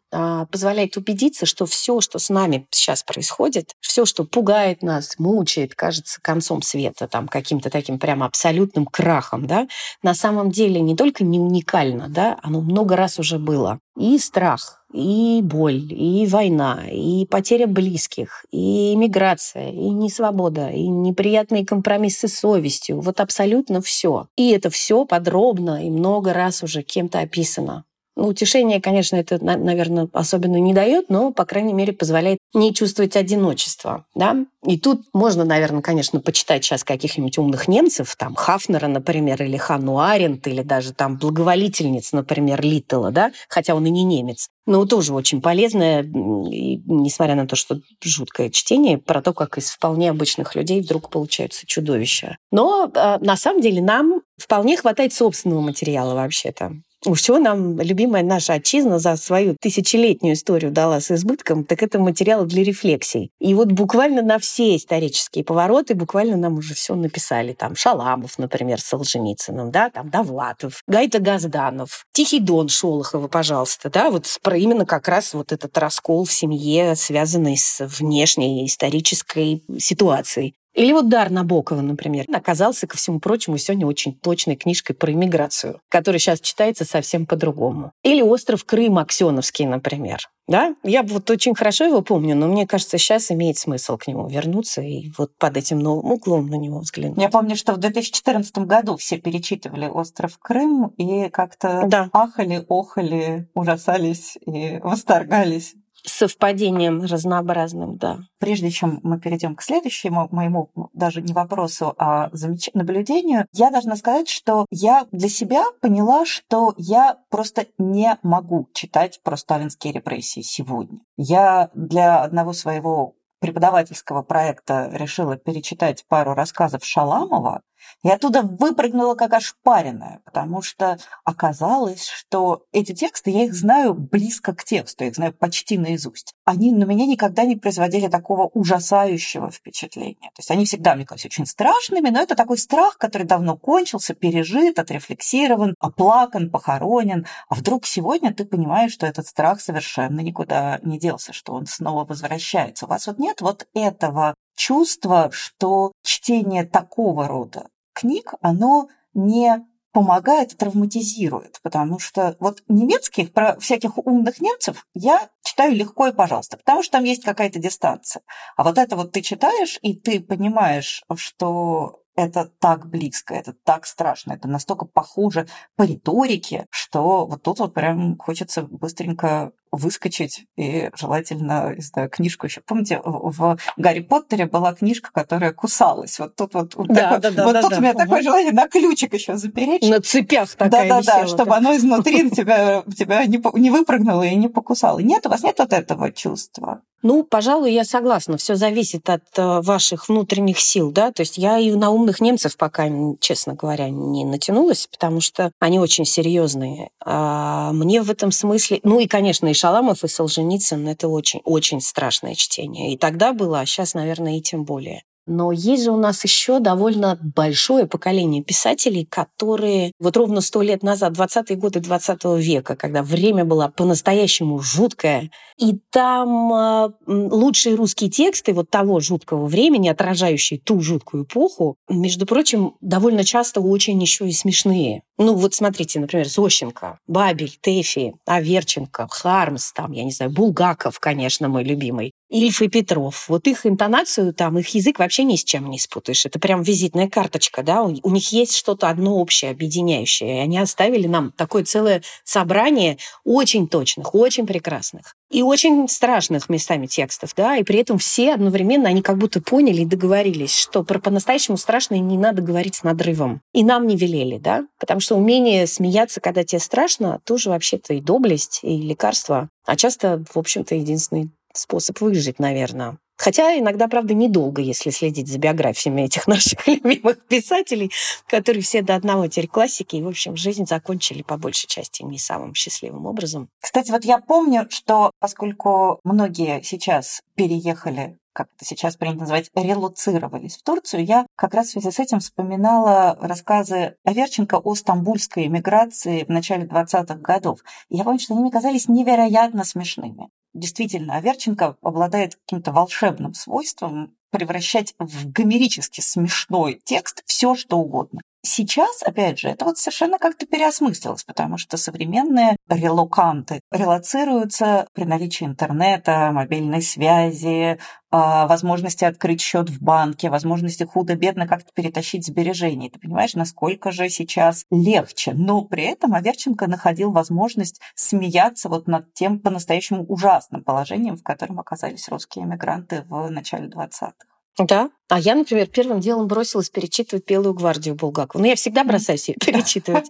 позволяет 0.50 0.97
убедиться, 0.97 1.47
что 1.47 1.66
все, 1.66 2.00
что 2.00 2.19
с 2.19 2.28
нами 2.28 2.66
сейчас 2.71 3.02
происходит, 3.02 3.73
все, 3.81 4.04
что 4.04 4.25
пугает 4.25 4.83
нас, 4.83 5.19
мучает, 5.19 5.75
кажется 5.75 6.21
концом 6.21 6.62
света, 6.62 7.09
там 7.09 7.28
каким-то 7.28 7.71
таким 7.71 7.99
прямо 7.99 8.26
абсолютным 8.26 8.87
крахом, 8.87 9.47
да, 9.47 9.66
на 10.02 10.14
самом 10.14 10.50
деле 10.50 10.81
не 10.81 10.95
только 10.97 11.25
не 11.25 11.38
уникально, 11.38 12.09
да, 12.09 12.38
оно 12.42 12.61
много 12.61 12.97
раз 12.97 13.19
уже 13.19 13.38
было. 13.38 13.78
И 13.99 14.19
страх, 14.19 14.85
и 14.92 15.40
боль, 15.42 15.92
и 15.92 16.26
война, 16.26 16.85
и 16.90 17.26
потеря 17.26 17.66
близких, 17.66 18.45
и 18.50 18.95
миграция, 18.97 19.71
и 19.71 19.90
несвобода, 19.90 20.71
и 20.71 20.88
неприятные 20.88 21.66
компромиссы 21.66 22.28
с 22.28 22.38
совестью. 22.38 23.00
Вот 23.00 23.21
абсолютно 23.21 23.81
все. 23.81 24.28
И 24.37 24.50
это 24.50 24.71
все 24.71 25.04
подробно 25.04 25.87
и 25.87 25.90
много 25.90 26.33
раз 26.33 26.62
уже 26.62 26.83
кем-то 26.83 27.21
описано. 27.21 27.85
Ну, 28.14 28.26
утешение, 28.28 28.81
конечно, 28.81 29.16
это, 29.16 29.42
наверное, 29.42 30.09
особенно 30.12 30.57
не 30.57 30.75
дает, 30.75 31.09
но, 31.09 31.33
по 31.33 31.47
крайней 31.47 31.73
мере, 31.73 31.95
позволяет 31.95 32.38
не 32.52 32.75
чувствовать 32.75 33.16
одиночество. 33.16 34.04
Да? 34.14 34.45
И 34.66 34.78
тут 34.78 35.07
можно, 35.14 35.45
наверное, 35.45 35.81
конечно, 35.81 36.21
почитать 36.21 36.62
сейчас 36.62 36.85
каких-нибудь 36.85 37.38
умных 37.38 37.69
немцев, 37.69 38.14
там 38.16 38.35
Хафнера, 38.35 38.87
например, 38.87 39.42
или 39.42 39.57
Ханну 39.57 39.99
Аренд, 39.99 40.47
или 40.47 40.62
даже 40.62 40.92
там 40.92 41.16
благоволительниц, 41.16 42.12
например, 42.12 42.61
Литтела, 42.62 43.11
да, 43.11 43.33
хотя 43.49 43.75
он 43.75 43.87
и 43.87 43.90
не 43.90 44.04
немец. 44.04 44.49
Но 44.66 44.85
тоже 44.85 45.14
очень 45.14 45.40
полезное, 45.40 46.02
и, 46.02 46.83
несмотря 46.87 47.35
на 47.35 47.47
то, 47.47 47.57
что 47.57 47.81
жуткое 48.02 48.50
чтение, 48.50 48.99
про 48.99 49.23
то, 49.23 49.33
как 49.33 49.57
из 49.57 49.71
вполне 49.71 50.11
обычных 50.11 50.54
людей 50.54 50.83
вдруг 50.83 51.09
получаются 51.09 51.66
чудовища. 51.66 52.37
Но 52.52 52.90
э, 52.95 53.19
на 53.21 53.37
самом 53.37 53.62
деле 53.62 53.81
нам 53.83 54.21
вполне 54.37 54.76
хватает 54.76 55.12
собственного 55.14 55.61
материала 55.61 56.14
вообще-то. 56.14 56.73
Уж 57.04 57.21
чего 57.21 57.38
нам 57.38 57.80
любимая 57.80 58.23
наша 58.23 58.54
отчизна 58.54 59.00
за 59.00 59.16
свою 59.16 59.56
тысячелетнюю 59.61 60.35
историю 60.35 60.71
дала 60.71 61.00
с 61.00 61.11
избытком, 61.11 61.64
так 61.64 61.82
это 61.82 61.99
материал 61.99 62.44
для 62.44 62.62
рефлексий. 62.62 63.32
И 63.40 63.54
вот 63.54 63.73
буквально 63.73 64.23
на 64.23 64.38
все 64.38 64.76
исторические 64.76 65.42
повороты 65.42 65.97
буквально 65.97 66.37
нам 66.37 66.59
уже 66.59 66.75
все 66.75 66.94
написали. 66.94 67.54
Там 67.54 67.75
Шаламов, 67.75 68.38
например, 68.38 68.80
с 68.80 68.85
Солженицыным, 68.85 69.73
да, 69.73 69.90
там 69.90 70.11
Довлатов, 70.11 70.82
Гайта 70.87 71.18
Газданов, 71.18 72.04
Тихий 72.12 72.38
Дон 72.38 72.68
Шолохова, 72.68 73.26
пожалуйста, 73.26 73.90
да, 73.90 74.11
вот 74.11 74.28
про 74.40 74.56
именно 74.56 74.87
как 74.87 75.09
раз 75.09 75.35
вот 75.35 75.50
этот 75.50 75.76
раскол 75.78 76.25
в 76.25 76.32
семье, 76.32 76.94
связанный 76.94 77.56
с 77.56 77.85
внешней 77.85 78.64
исторической 78.66 79.64
ситуацией. 79.76 80.54
Или 80.75 80.93
вот 80.93 81.09
Дар 81.09 81.31
Набокова, 81.31 81.81
например, 81.81 82.26
оказался, 82.33 82.87
ко 82.87 82.97
всему 82.97 83.21
прочему, 83.21 83.59
сегодня 83.59 83.87
очень 83.87 84.14
точной 84.14 84.57
книжкой 84.57 84.97
про 84.97 85.12
иммиграцию, 85.12 85.81
которая 85.88 86.19
сейчас 86.19 86.41
читается 86.41 86.85
совсем 86.85 87.26
по-другому. 87.26 87.93
Или 88.02 88.23
«Остров 88.23 88.64
Крым» 88.64 88.99
Аксеновский, 88.99 89.67
например. 89.67 90.21
Да, 90.49 90.75
я 90.83 91.02
вот 91.02 91.31
очень 91.31 91.55
хорошо 91.55 91.85
его 91.85 92.02
помню, 92.02 92.35
но 92.35 92.49
мне 92.49 92.67
кажется, 92.67 92.99
сейчас 92.99 93.31
имеет 93.31 93.59
смысл 93.59 93.97
к 93.97 94.09
нему 94.09 94.26
вернуться 94.29 94.83
и 94.83 95.11
вот 95.17 95.31
под 95.38 95.57
этим 95.57 95.79
новым 95.79 96.11
углом 96.11 96.49
на 96.49 96.57
него 96.57 96.81
взглянуть. 96.81 97.19
Я 97.19 97.29
помню, 97.29 97.55
что 97.55 97.75
в 97.75 97.79
2014 97.79 98.59
году 98.59 98.97
все 98.97 99.19
перечитывали 99.19 99.87
«Остров 99.87 100.38
Крым» 100.38 100.88
и 100.97 101.29
как-то 101.29 101.85
да. 101.87 102.09
ахали, 102.12 102.64
охали, 102.69 103.49
ужасались 103.55 104.37
и 104.45 104.79
восторгались 104.83 105.75
совпадением 106.04 107.02
разнообразным, 107.02 107.97
да. 107.97 108.18
Прежде 108.38 108.71
чем 108.71 109.00
мы 109.02 109.21
перейдем 109.21 109.54
к 109.54 109.62
следующему 109.62 110.28
моему 110.30 110.71
даже 110.92 111.23
не 111.23 111.32
вопросу, 111.32 111.94
а 111.99 112.30
замеч... 112.32 112.71
наблюдению, 112.75 113.47
я 113.52 113.71
должна 113.71 113.97
сказать, 113.97 114.28
что 114.28 114.66
я 114.71 115.06
для 115.12 115.28
себя 115.28 115.64
поняла, 115.80 116.26
что 116.26 116.75
я 116.76 117.18
просто 117.30 117.66
не 117.78 118.18
могу 118.23 118.68
читать 118.75 119.21
про 119.23 119.37
сталинские 119.37 119.92
репрессии 119.92 120.40
сегодня. 120.40 121.00
Я 121.16 121.71
для 121.75 122.23
одного 122.23 122.52
своего 122.52 123.14
преподавательского 123.42 124.23
проекта 124.23 124.88
решила 124.92 125.37
перечитать 125.37 126.04
пару 126.09 126.35
рассказов 126.35 126.85
Шаламова, 126.85 127.62
и 128.03 128.11
оттуда 128.11 128.43
выпрыгнула 128.43 129.15
как 129.15 129.33
ошпаренная, 129.33 130.21
потому 130.25 130.62
что 130.62 130.99
оказалось, 131.25 132.07
что 132.07 132.65
эти 132.73 132.93
тексты, 132.93 133.31
я 133.31 133.45
их 133.45 133.55
знаю 133.55 133.95
близко 133.95 134.55
к 134.55 134.65
тексту, 134.65 135.05
я 135.05 135.11
их 135.11 135.17
знаю 135.17 135.33
почти 135.33 135.79
наизусть. 135.79 136.35
Они 136.45 136.73
на 136.73 136.85
меня 136.85 137.07
никогда 137.07 137.45
не 137.45 137.57
производили 137.57 138.09
такого 138.09 138.47
ужасающего 138.47 139.51
впечатления. 139.51 140.31
То 140.35 140.41
есть 140.41 140.51
они 140.51 140.65
всегда 140.65 140.95
мне 140.95 141.07
казались 141.07 141.27
очень 141.27 141.47
страшными, 141.47 142.09
но 142.11 142.21
это 142.21 142.35
такой 142.35 142.59
страх, 142.59 142.99
который 142.99 143.27
давно 143.27 143.57
кончился, 143.57 144.15
пережит, 144.15 144.79
отрефлексирован, 144.79 145.75
оплакан, 145.79 146.51
похоронен. 146.51 147.27
А 147.49 147.55
вдруг 147.55 147.87
сегодня 147.87 148.35
ты 148.35 148.45
понимаешь, 148.45 148.93
что 148.93 149.07
этот 149.07 149.27
страх 149.27 149.61
совершенно 149.61 150.21
никуда 150.21 150.81
не 150.83 150.99
делся, 150.99 151.33
что 151.33 151.55
он 151.55 151.67
снова 151.67 152.05
возвращается. 152.05 152.87
У 152.87 152.89
вас 152.89 153.07
вот 153.07 153.19
нет 153.19 153.41
вот 153.41 153.67
этого 153.75 154.35
чувство, 154.62 155.31
что 155.33 155.90
чтение 156.05 156.64
такого 156.64 157.27
рода 157.27 157.66
книг, 157.92 158.35
оно 158.40 158.88
не 159.12 159.66
помогает, 159.92 160.57
травматизирует, 160.57 161.59
потому 161.62 161.98
что 161.98 162.37
вот 162.38 162.62
немецких, 162.68 163.33
про 163.33 163.59
всяких 163.59 163.98
умных 163.98 164.40
немцев 164.40 164.87
я 164.94 165.29
читаю 165.42 165.75
легко 165.75 166.07
и 166.07 166.12
пожалуйста, 166.12 166.59
потому 166.59 166.85
что 166.85 166.92
там 166.92 167.05
есть 167.05 167.25
какая-то 167.25 167.59
дистанция. 167.59 168.22
А 168.57 168.62
вот 168.62 168.79
это 168.79 168.94
вот 168.94 169.11
ты 169.11 169.20
читаешь, 169.20 169.81
и 169.83 169.94
ты 169.94 170.20
понимаешь, 170.20 171.03
что 171.16 172.01
это 172.14 172.44
так 172.61 172.88
близко, 172.88 173.35
это 173.35 173.55
так 173.64 173.85
страшно, 173.85 174.35
это 174.35 174.46
настолько 174.46 174.87
похоже 174.87 175.48
по 175.77 175.83
риторике, 175.83 176.66
что 176.70 177.27
вот 177.27 177.42
тут 177.42 177.59
вот 177.59 177.75
прям 177.75 178.16
хочется 178.16 178.62
быстренько 178.62 179.53
выскочить 179.72 180.44
и 180.56 180.90
желательно, 180.94 181.74
не 181.74 181.82
знаю, 181.82 182.11
книжку 182.11 182.46
еще. 182.46 182.61
Помните, 182.61 183.00
в 183.02 183.58
Гарри 183.78 184.00
Поттере 184.00 184.46
была 184.46 184.74
книжка, 184.74 185.11
которая 185.12 185.52
кусалась. 185.52 186.18
Вот 186.18 186.37
тут 186.37 186.54
вот, 186.54 186.74
вот, 186.76 186.88
да, 186.88 186.94
такой, 186.94 187.20
да, 187.20 187.30
да, 187.30 187.44
вот 187.44 187.52
да, 187.54 187.62
тут 187.62 187.70
да. 187.70 187.78
у 187.78 187.80
меня 187.80 187.90
угу. 187.90 187.98
такое 187.98 188.22
желание 188.22 188.52
на 188.52 188.68
ключик 188.68 189.14
еще 189.14 189.37
запереть. 189.37 189.88
На 189.88 190.00
цепях 190.00 190.50
такая 190.54 190.88
Да, 190.88 191.00
да, 191.00 191.20
да, 191.20 191.26
чтобы 191.26 191.56
оно 191.56 191.74
изнутри 191.74 192.30
тебя, 192.37 192.85
тебя 192.96 193.24
не, 193.24 193.42
не 193.58 193.70
выпрыгнуло 193.70 194.22
и 194.22 194.35
не 194.37 194.48
покусало. 194.48 194.98
Нет, 194.98 195.26
у 195.26 195.30
вас 195.30 195.42
нет 195.42 195.58
вот 195.58 195.72
этого 195.72 196.12
чувства. 196.12 196.82
Ну, 197.02 197.24
пожалуй, 197.24 197.72
я 197.72 197.85
согласна. 197.85 198.37
Все 198.37 198.54
зависит 198.54 199.11
от 199.11 199.24
э, 199.37 199.61
ваших 199.61 200.08
внутренних 200.08 200.61
сил, 200.61 200.92
да. 200.92 201.11
То 201.11 201.22
есть 201.22 201.37
я 201.37 201.58
и 201.58 201.72
на 201.72 201.90
умных 201.90 202.20
немцев 202.20 202.56
пока, 202.56 202.88
честно 203.18 203.54
говоря, 203.54 203.90
не 203.90 204.24
натянулась, 204.24 204.87
потому 204.87 205.20
что 205.20 205.50
они 205.58 205.80
очень 205.80 206.04
серьезные. 206.04 206.90
А 207.04 207.72
мне 207.72 208.02
в 208.02 208.11
этом 208.11 208.30
смысле, 208.30 208.78
ну 208.85 209.00
и, 209.00 209.08
конечно, 209.08 209.48
и 209.48 209.54
Шаламов, 209.62 210.03
и 210.03 210.09
Солженицын— 210.09 210.88
это 210.88 211.07
очень-очень 211.07 211.81
страшное 211.81 212.35
чтение. 212.35 212.92
И 212.92 212.98
тогда 212.98 213.33
было, 213.33 213.61
а 213.61 213.66
сейчас, 213.66 213.94
наверное, 213.94 214.38
и 214.38 214.40
тем 214.40 214.64
более. 214.64 215.05
Но 215.26 215.52
есть 215.52 215.85
же 215.85 215.92
у 215.92 215.96
нас 215.96 216.24
еще 216.24 216.58
довольно 216.58 217.18
большое 217.22 217.87
поколение 217.87 218.42
писателей, 218.42 219.04
которые 219.04 219.92
вот 220.00 220.16
ровно 220.16 220.40
сто 220.40 220.62
лет 220.62 220.82
назад, 220.82 221.16
20-е 221.16 221.56
годы 221.56 221.80
20 221.80 222.24
века, 222.38 222.74
когда 222.76 223.02
время 223.02 223.44
было 223.44 223.72
по-настоящему 223.74 224.58
жуткое, 224.58 225.30
и 225.58 225.78
там 225.90 226.52
э, 226.52 226.88
лучшие 227.06 227.76
русские 227.76 228.11
тексты 228.11 228.52
вот 228.52 228.70
того 228.70 229.00
жуткого 229.00 229.46
времени, 229.46 229.88
отражающие 229.88 230.58
ту 230.58 230.80
жуткую 230.80 231.24
эпоху, 231.24 231.76
между 231.88 232.26
прочим, 232.26 232.74
довольно 232.80 233.24
часто 233.24 233.61
очень 233.61 234.00
еще 234.02 234.28
и 234.28 234.32
смешные. 234.32 235.02
Ну 235.18 235.35
вот 235.35 235.54
смотрите, 235.54 236.00
например, 236.00 236.26
Зощенко, 236.26 236.98
Бабель, 237.06 237.56
Тэфи, 237.61 238.14
Аверченко, 238.26 239.06
Хармс, 239.08 239.72
там, 239.72 239.92
я 239.92 240.02
не 240.04 240.11
знаю, 240.11 240.32
Булгаков, 240.32 240.98
конечно, 240.98 241.48
мой 241.48 241.62
любимый. 241.62 242.12
Ильф 242.33 242.62
и 242.62 242.68
Петров. 242.68 243.27
Вот 243.29 243.47
их 243.47 243.66
интонацию, 243.66 244.33
там, 244.33 244.59
их 244.59 244.68
язык 244.71 244.99
вообще 244.99 245.25
ни 245.25 245.37
с 245.37 245.45
чем 245.45 245.68
не 245.68 245.79
спутаешь. 245.79 246.25
Это 246.25 246.38
прям 246.38 246.62
визитная 246.62 247.09
карточка, 247.09 247.62
да, 247.62 247.83
у, 247.83 247.95
у 248.03 248.11
них 248.11 248.33
есть 248.33 248.57
что-то 248.57 248.88
одно 248.88 249.16
общее, 249.16 249.51
объединяющее. 249.51 250.38
И 250.38 250.40
они 250.40 250.59
оставили 250.59 251.07
нам 251.07 251.33
такое 251.37 251.64
целое 251.64 252.03
собрание 252.25 252.97
очень 253.25 253.68
точных, 253.68 254.14
очень 254.14 254.47
прекрасных 254.47 255.14
и 255.33 255.42
очень 255.42 255.88
страшных 255.88 256.49
местами 256.49 256.87
текстов, 256.87 257.35
да, 257.35 257.57
и 257.57 257.64
при 257.64 257.79
этом 257.81 257.99
все 257.99 258.35
одновременно, 258.35 258.88
они 258.88 259.03
как 259.03 259.18
будто 259.18 259.40
поняли 259.40 259.83
и 259.83 259.87
договорились, 259.87 260.57
что 260.57 260.85
про 260.85 260.99
по-настоящему 261.01 261.57
страшное 261.57 261.99
не 261.99 262.18
надо 262.18 262.42
говорить 262.42 262.77
с 262.77 262.83
надрывом. 262.83 263.40
И 263.53 263.64
нам 263.64 263.87
не 263.87 263.97
велели, 263.97 264.38
да, 264.38 264.66
потому 264.79 265.01
что 265.01 265.16
умение 265.16 265.66
смеяться, 265.66 266.21
когда 266.21 266.45
тебе 266.45 266.61
страшно, 266.61 267.21
тоже 267.25 267.49
вообще-то 267.49 267.95
и 267.95 268.01
доблесть, 268.01 268.61
и 268.62 268.77
лекарство, 268.77 269.49
а 269.64 269.77
часто, 269.77 270.25
в 270.33 270.38
общем-то, 270.38 270.75
единственный 270.75 271.31
способ 271.55 272.01
выжить, 272.01 272.38
наверное. 272.38 272.99
Хотя 273.17 273.57
иногда, 273.57 273.87
правда, 273.87 274.15
недолго, 274.15 274.61
если 274.62 274.91
следить 274.91 275.29
за 275.29 275.38
биографиями 275.38 276.03
этих 276.03 276.27
наших 276.27 276.67
любимых 276.67 277.25
писателей, 277.27 277.93
которые 278.27 278.62
все 278.62 278.83
до 278.83 278.97
одного 278.97 279.29
теперь 279.29 279.47
классики, 279.47 279.97
и, 279.97 280.03
в 280.03 280.09
общем, 280.09 280.37
жизнь 280.37 280.67
закончили 280.67 281.23
по 281.23 281.37
большей 281.37 281.69
части 281.69 282.03
не 282.03 282.19
самым 282.19 282.55
счастливым 282.55 283.07
образом. 283.07 283.49
Кстати, 283.61 283.93
вот 283.93 284.05
я 284.05 284.19
помню, 284.19 284.67
что 284.71 285.12
поскольку 285.21 286.01
многие 286.03 286.62
сейчас 286.62 287.21
переехали 287.37 288.19
как 288.33 288.49
это 288.57 288.65
сейчас 288.65 288.97
принято 288.97 289.21
называть, 289.21 289.51
релуцировались 289.55 290.57
в 290.57 290.62
Турцию, 290.62 291.05
я 291.05 291.27
как 291.37 291.53
раз 291.53 291.69
в 291.69 291.71
связи 291.73 291.91
с 291.91 291.99
этим 291.99 292.21
вспоминала 292.21 293.17
рассказы 293.21 293.97
Аверченко 294.05 294.57
о 294.57 294.75
стамбульской 294.75 295.47
эмиграции 295.47 296.25
в 296.25 296.31
начале 296.31 296.65
20-х 296.65 297.17
годов. 297.17 297.61
И 297.91 297.97
я 297.99 298.05
помню, 298.05 298.19
что 298.19 298.33
они 298.33 298.43
мне 298.43 298.51
казались 298.51 298.88
невероятно 298.88 299.65
смешными. 299.65 300.31
Действительно, 300.55 301.17
Аверченко 301.17 301.77
обладает 301.81 302.37
каким-то 302.37 302.73
волшебным 302.73 303.35
свойством 303.35 304.15
превращать 304.31 304.95
в 304.99 305.31
гомерически 305.31 306.01
смешной 306.01 306.81
текст 306.85 307.23
все, 307.27 307.55
что 307.55 307.79
угодно. 307.79 308.21
Сейчас, 308.44 309.05
опять 309.05 309.38
же, 309.38 309.48
это 309.48 309.64
вот 309.64 309.78
совершенно 309.78 310.18
как-то 310.18 310.46
переосмыслилось, 310.46 311.22
потому 311.22 311.59
что 311.59 311.76
современные 311.76 312.57
релоканты 312.68 313.61
релацируются 313.70 314.88
при 314.94 315.05
наличии 315.05 315.44
интернета, 315.44 316.33
мобильной 316.33 316.83
связи, 316.83 317.78
а, 318.11 318.48
возможности 318.48 319.05
открыть 319.05 319.40
счет 319.40 319.70
в 319.70 319.81
банке, 319.81 320.28
возможности 320.28 320.83
худо-бедно 320.83 321.46
как-то 321.46 321.70
перетащить 321.72 322.26
сбережения. 322.26 322.90
Ты 322.90 322.98
понимаешь, 322.98 323.35
насколько 323.35 323.92
же 323.92 324.09
сейчас 324.09 324.64
легче. 324.72 325.35
Но 325.35 325.62
при 325.62 325.85
этом 325.85 326.12
Аверченко 326.12 326.66
находил 326.66 327.12
возможность 327.12 327.81
смеяться 327.94 328.68
вот 328.68 328.88
над 328.88 329.14
тем 329.14 329.38
по-настоящему 329.38 330.05
ужасным 330.09 330.64
положением, 330.64 331.16
в 331.16 331.22
котором 331.22 331.61
оказались 331.61 332.09
русские 332.09 332.44
эмигранты 332.44 333.05
в 333.09 333.31
начале 333.31 333.68
20-х. 333.68 334.32
Да. 334.59 334.91
А 335.09 335.19
я, 335.19 335.35
например, 335.35 335.67
первым 335.67 336.01
делом 336.01 336.27
бросилась 336.27 336.71
перечитывать 336.71 337.27
«Белую 337.27 337.55
гвардию» 337.55 337.95
Булгакова. 337.95 338.41
Ну, 338.41 338.49
я 338.49 338.55
всегда 338.55 338.83
бросаюсь 338.83 339.29
ее 339.29 339.37
перечитывать, 339.45 340.07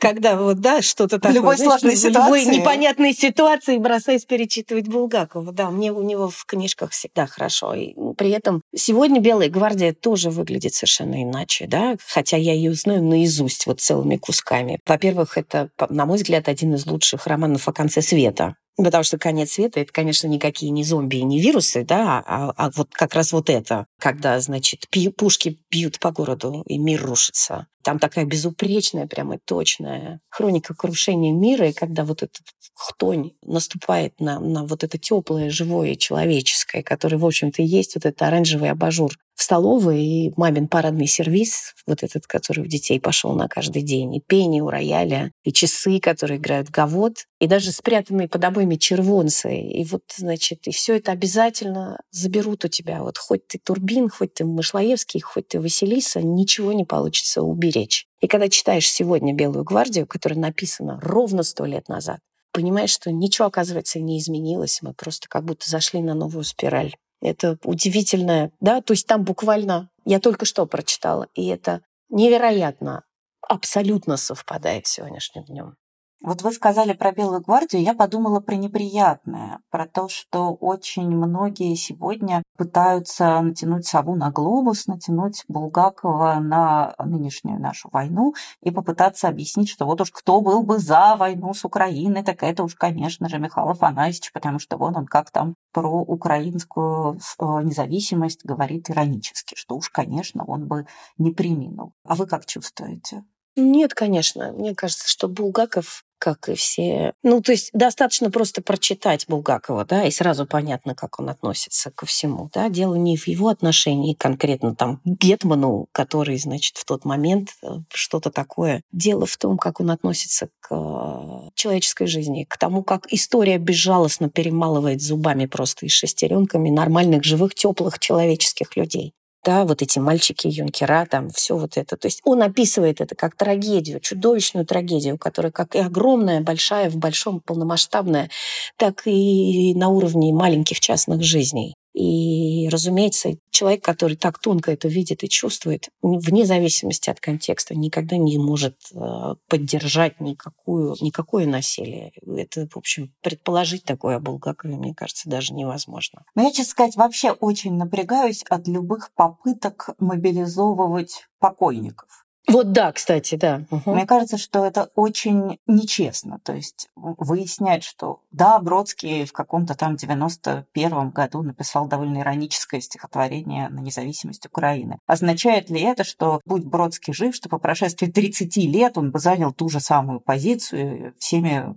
когда 0.00 0.36
вот, 0.36 0.60
да, 0.60 0.82
что-то 0.82 1.18
такое. 1.18 1.32
В 1.32 1.34
любой 1.36 1.58
сложной 1.58 1.96
ситуации. 1.96 2.44
Любой 2.44 2.44
непонятной 2.44 3.14
ситуации 3.14 3.78
бросаюсь 3.78 4.24
перечитывать 4.24 4.88
Булгакова. 4.88 5.52
Да, 5.52 5.70
мне 5.70 5.92
у 5.92 6.02
него 6.02 6.28
в 6.28 6.44
книжках 6.44 6.90
всегда 6.90 7.26
хорошо. 7.26 7.74
И 7.74 7.94
при 8.16 8.30
этом 8.30 8.60
сегодня 8.74 9.20
«Белая 9.20 9.48
гвардия» 9.48 9.94
тоже 9.94 10.30
выглядит 10.30 10.74
совершенно 10.74 11.22
иначе, 11.22 11.66
да, 11.66 11.96
хотя 12.06 12.36
я 12.36 12.52
ее 12.52 12.74
знаю 12.74 13.02
наизусть 13.02 13.66
вот 13.66 13.80
целыми 13.80 14.16
кусками. 14.16 14.78
Во-первых, 14.86 15.38
это, 15.38 15.70
на 15.88 16.04
мой 16.04 16.18
взгляд, 16.18 16.48
один 16.48 16.74
из 16.74 16.86
лучших 16.86 17.26
романов 17.26 17.66
о 17.66 17.72
конце 17.72 18.02
света 18.02 18.56
Потому 18.76 19.04
что 19.04 19.18
конец 19.18 19.52
света 19.52 19.80
это, 19.80 19.92
конечно, 19.92 20.26
никакие 20.26 20.72
не 20.72 20.82
зомби 20.82 21.16
и 21.16 21.22
не 21.22 21.40
вирусы, 21.40 21.84
да, 21.84 22.22
а, 22.26 22.52
а 22.56 22.70
вот 22.70 22.88
как 22.92 23.14
раз 23.14 23.32
вот 23.32 23.48
это, 23.48 23.86
когда, 24.00 24.40
значит, 24.40 24.88
пью, 24.90 25.12
пушки 25.12 25.60
бьют 25.70 26.00
по 26.00 26.10
городу 26.10 26.64
и 26.66 26.76
мир 26.76 27.02
рушится. 27.02 27.68
Там 27.84 27.98
такая 28.00 28.24
безупречная, 28.24 29.06
прямо 29.06 29.38
точная 29.38 30.20
хроника 30.28 30.74
крушения 30.74 31.32
мира, 31.32 31.68
и 31.68 31.72
когда 31.72 32.04
вот 32.04 32.22
этот 32.24 32.42
хтонь 32.74 33.32
наступает 33.42 34.18
на, 34.18 34.40
на 34.40 34.64
вот 34.64 34.82
это 34.82 34.98
теплое, 34.98 35.50
живое, 35.50 35.94
человеческое, 35.94 36.82
которое, 36.82 37.18
в 37.18 37.26
общем-то, 37.26 37.62
есть 37.62 37.94
вот 37.94 38.06
этот 38.06 38.22
оранжевый 38.22 38.70
абажур 38.70 39.12
в 39.34 39.42
столовой, 39.42 40.02
и 40.02 40.32
мамин 40.36 40.68
парадный 40.68 41.06
сервис, 41.06 41.74
вот 41.86 42.02
этот, 42.02 42.26
который 42.26 42.60
у 42.60 42.66
детей 42.66 43.00
пошел 43.00 43.34
на 43.34 43.48
каждый 43.48 43.82
день, 43.82 44.14
и 44.14 44.20
пение 44.20 44.62
у 44.62 44.70
рояля, 44.70 45.32
и 45.42 45.52
часы, 45.52 45.98
которые 45.98 46.38
играют 46.38 46.70
гавот, 46.70 47.24
и 47.40 47.46
даже 47.46 47.72
спрятанные 47.72 48.28
под 48.28 48.44
обоими 48.44 48.76
червонцы. 48.76 49.56
И 49.56 49.84
вот, 49.84 50.02
значит, 50.16 50.66
и 50.66 50.70
все 50.70 50.96
это 50.96 51.12
обязательно 51.12 52.00
заберут 52.10 52.64
у 52.64 52.68
тебя. 52.68 53.02
Вот 53.02 53.18
хоть 53.18 53.46
ты 53.48 53.58
Турбин, 53.58 54.08
хоть 54.08 54.34
ты 54.34 54.44
Мышлоевский, 54.44 55.20
хоть 55.20 55.48
ты 55.48 55.60
Василиса, 55.60 56.22
ничего 56.22 56.72
не 56.72 56.84
получится 56.84 57.42
уберечь. 57.42 58.06
И 58.20 58.26
когда 58.26 58.48
читаешь 58.48 58.90
сегодня 58.90 59.34
«Белую 59.34 59.64
гвардию», 59.64 60.06
которая 60.06 60.38
написана 60.38 60.98
ровно 61.02 61.42
сто 61.42 61.64
лет 61.66 61.88
назад, 61.88 62.20
понимаешь, 62.52 62.90
что 62.90 63.10
ничего, 63.10 63.48
оказывается, 63.48 64.00
не 64.00 64.18
изменилось. 64.18 64.80
Мы 64.80 64.94
просто 64.94 65.28
как 65.28 65.44
будто 65.44 65.68
зашли 65.68 66.00
на 66.00 66.14
новую 66.14 66.44
спираль. 66.44 66.94
Это 67.24 67.58
удивительное, 67.64 68.52
да, 68.60 68.82
то 68.82 68.92
есть 68.92 69.06
там 69.06 69.24
буквально, 69.24 69.88
я 70.04 70.20
только 70.20 70.44
что 70.44 70.66
прочитала, 70.66 71.28
и 71.34 71.46
это 71.46 71.80
невероятно, 72.10 73.02
абсолютно 73.40 74.18
совпадает 74.18 74.86
с 74.86 74.90
сегодняшним 74.90 75.44
днем. 75.44 75.76
Вот 76.24 76.40
вы 76.40 76.52
сказали 76.52 76.94
про 76.94 77.12
Белую 77.12 77.42
гвардию, 77.42 77.82
я 77.82 77.92
подумала 77.92 78.40
про 78.40 78.54
неприятное, 78.54 79.60
про 79.68 79.86
то, 79.86 80.08
что 80.08 80.54
очень 80.54 81.10
многие 81.10 81.74
сегодня 81.74 82.42
пытаются 82.56 83.42
натянуть 83.42 83.86
сову 83.86 84.16
на 84.16 84.30
глобус, 84.30 84.86
натянуть 84.86 85.44
Булгакова 85.48 86.38
на 86.40 86.94
нынешнюю 86.98 87.60
нашу 87.60 87.90
войну 87.92 88.32
и 88.62 88.70
попытаться 88.70 89.28
объяснить, 89.28 89.68
что 89.68 89.84
вот 89.84 90.00
уж 90.00 90.10
кто 90.12 90.40
был 90.40 90.62
бы 90.62 90.78
за 90.78 91.14
войну 91.16 91.52
с 91.52 91.62
Украиной, 91.62 92.22
так 92.22 92.42
это 92.42 92.64
уж, 92.64 92.74
конечно 92.74 93.28
же, 93.28 93.38
Михаил 93.38 93.68
Афанасьевич, 93.68 94.32
потому 94.32 94.58
что 94.58 94.78
вон 94.78 94.96
он 94.96 95.04
как 95.04 95.30
там 95.30 95.54
про 95.74 95.90
украинскую 95.90 97.18
э, 97.38 97.44
независимость 97.64 98.46
говорит 98.46 98.88
иронически, 98.88 99.56
что 99.56 99.76
уж, 99.76 99.90
конечно, 99.90 100.42
он 100.46 100.68
бы 100.68 100.86
не 101.18 101.32
приминул. 101.32 101.92
А 102.06 102.14
вы 102.14 102.26
как 102.26 102.46
чувствуете? 102.46 103.24
Нет, 103.56 103.94
конечно. 103.94 104.52
Мне 104.52 104.74
кажется, 104.74 105.08
что 105.08 105.28
Булгаков 105.28 106.03
как 106.18 106.48
и 106.48 106.54
все. 106.54 107.12
Ну, 107.22 107.40
то 107.40 107.52
есть 107.52 107.70
достаточно 107.72 108.30
просто 108.30 108.62
прочитать 108.62 109.26
Булгакова, 109.28 109.84
да, 109.84 110.04
и 110.04 110.10
сразу 110.10 110.46
понятно, 110.46 110.94
как 110.94 111.18
он 111.20 111.28
относится 111.28 111.90
ко 111.90 112.06
всему, 112.06 112.50
да. 112.52 112.68
Дело 112.68 112.94
не 112.94 113.16
в 113.16 113.26
его 113.26 113.48
отношении 113.48 114.14
конкретно 114.14 114.74
там 114.74 114.98
к 114.98 115.00
Гетману, 115.04 115.86
который, 115.92 116.38
значит, 116.38 116.76
в 116.76 116.84
тот 116.84 117.04
момент 117.04 117.50
э, 117.62 117.66
что-то 117.92 118.30
такое. 118.30 118.82
Дело 118.92 119.26
в 119.26 119.36
том, 119.36 119.58
как 119.58 119.80
он 119.80 119.90
относится 119.90 120.48
к 120.60 121.50
человеческой 121.54 122.06
жизни, 122.06 122.44
к 122.48 122.56
тому, 122.56 122.82
как 122.82 123.06
история 123.12 123.58
безжалостно 123.58 124.30
перемалывает 124.30 125.02
зубами 125.02 125.46
просто 125.46 125.86
и 125.86 125.88
шестеренками 125.88 126.70
нормальных, 126.70 127.24
живых, 127.24 127.54
теплых 127.54 127.98
человеческих 127.98 128.76
людей 128.76 129.14
да, 129.44 129.64
вот 129.64 129.82
эти 129.82 129.98
мальчики, 129.98 130.46
юнкера, 130.48 131.06
там 131.06 131.30
все 131.30 131.56
вот 131.56 131.76
это. 131.76 131.96
То 131.96 132.06
есть 132.06 132.20
он 132.24 132.42
описывает 132.42 133.00
это 133.00 133.14
как 133.14 133.36
трагедию, 133.36 134.00
чудовищную 134.00 134.66
трагедию, 134.66 135.18
которая 135.18 135.52
как 135.52 135.74
и 135.74 135.78
огромная, 135.78 136.40
большая, 136.40 136.90
в 136.90 136.96
большом, 136.96 137.40
полномасштабная, 137.40 138.30
так 138.76 139.06
и 139.06 139.74
на 139.74 139.88
уровне 139.88 140.32
маленьких 140.32 140.80
частных 140.80 141.22
жизней. 141.22 141.74
И, 141.94 142.68
разумеется, 142.70 143.36
человек, 143.50 143.84
который 143.84 144.16
так 144.16 144.40
тонко 144.40 144.72
это 144.72 144.88
видит 144.88 145.22
и 145.22 145.28
чувствует, 145.28 145.90
вне 146.02 146.44
зависимости 146.44 147.08
от 147.08 147.20
контекста, 147.20 147.76
никогда 147.76 148.16
не 148.16 148.36
может 148.36 148.76
э, 148.92 149.34
поддержать 149.48 150.20
никакую, 150.20 150.96
никакое 151.00 151.46
насилие. 151.46 152.12
Это, 152.26 152.66
в 152.68 152.76
общем, 152.76 153.14
предположить 153.22 153.84
такое 153.84 154.16
о 154.16 154.20
Булгакове, 154.20 154.76
мне 154.76 154.92
кажется, 154.92 155.30
даже 155.30 155.54
невозможно. 155.54 156.24
Но 156.34 156.42
я, 156.42 156.50
честно 156.50 156.72
сказать, 156.72 156.96
вообще 156.96 157.30
очень 157.30 157.74
напрягаюсь 157.76 158.42
от 158.50 158.66
любых 158.66 159.12
попыток 159.14 159.90
мобилизовывать 159.98 161.28
покойников. 161.38 162.23
Вот 162.46 162.72
да, 162.72 162.92
кстати, 162.92 163.36
да. 163.36 163.64
Угу. 163.70 163.94
Мне 163.94 164.06
кажется, 164.06 164.36
что 164.36 164.64
это 164.66 164.90
очень 164.94 165.58
нечестно. 165.66 166.40
То 166.40 166.54
есть 166.54 166.88
выяснять, 166.94 167.84
что 167.84 168.20
да, 168.32 168.58
Бродский 168.58 169.24
в 169.24 169.32
каком-то 169.32 169.74
там 169.74 169.94
91-м 169.94 171.10
году 171.10 171.42
написал 171.42 171.86
довольно 171.86 172.18
ироническое 172.18 172.80
стихотворение 172.80 173.68
на 173.70 173.80
независимость 173.80 174.46
Украины. 174.46 174.98
Означает 175.06 175.70
ли 175.70 175.80
это, 175.80 176.04
что 176.04 176.40
будь 176.44 176.64
Бродский 176.64 177.14
жив, 177.14 177.34
что 177.34 177.48
по 177.48 177.58
прошествии 177.58 178.06
30 178.06 178.56
лет 178.56 178.98
он 178.98 179.10
бы 179.10 179.18
занял 179.18 179.52
ту 179.52 179.68
же 179.68 179.80
самую 179.80 180.20
позицию 180.20 181.14
всеми 181.18 181.74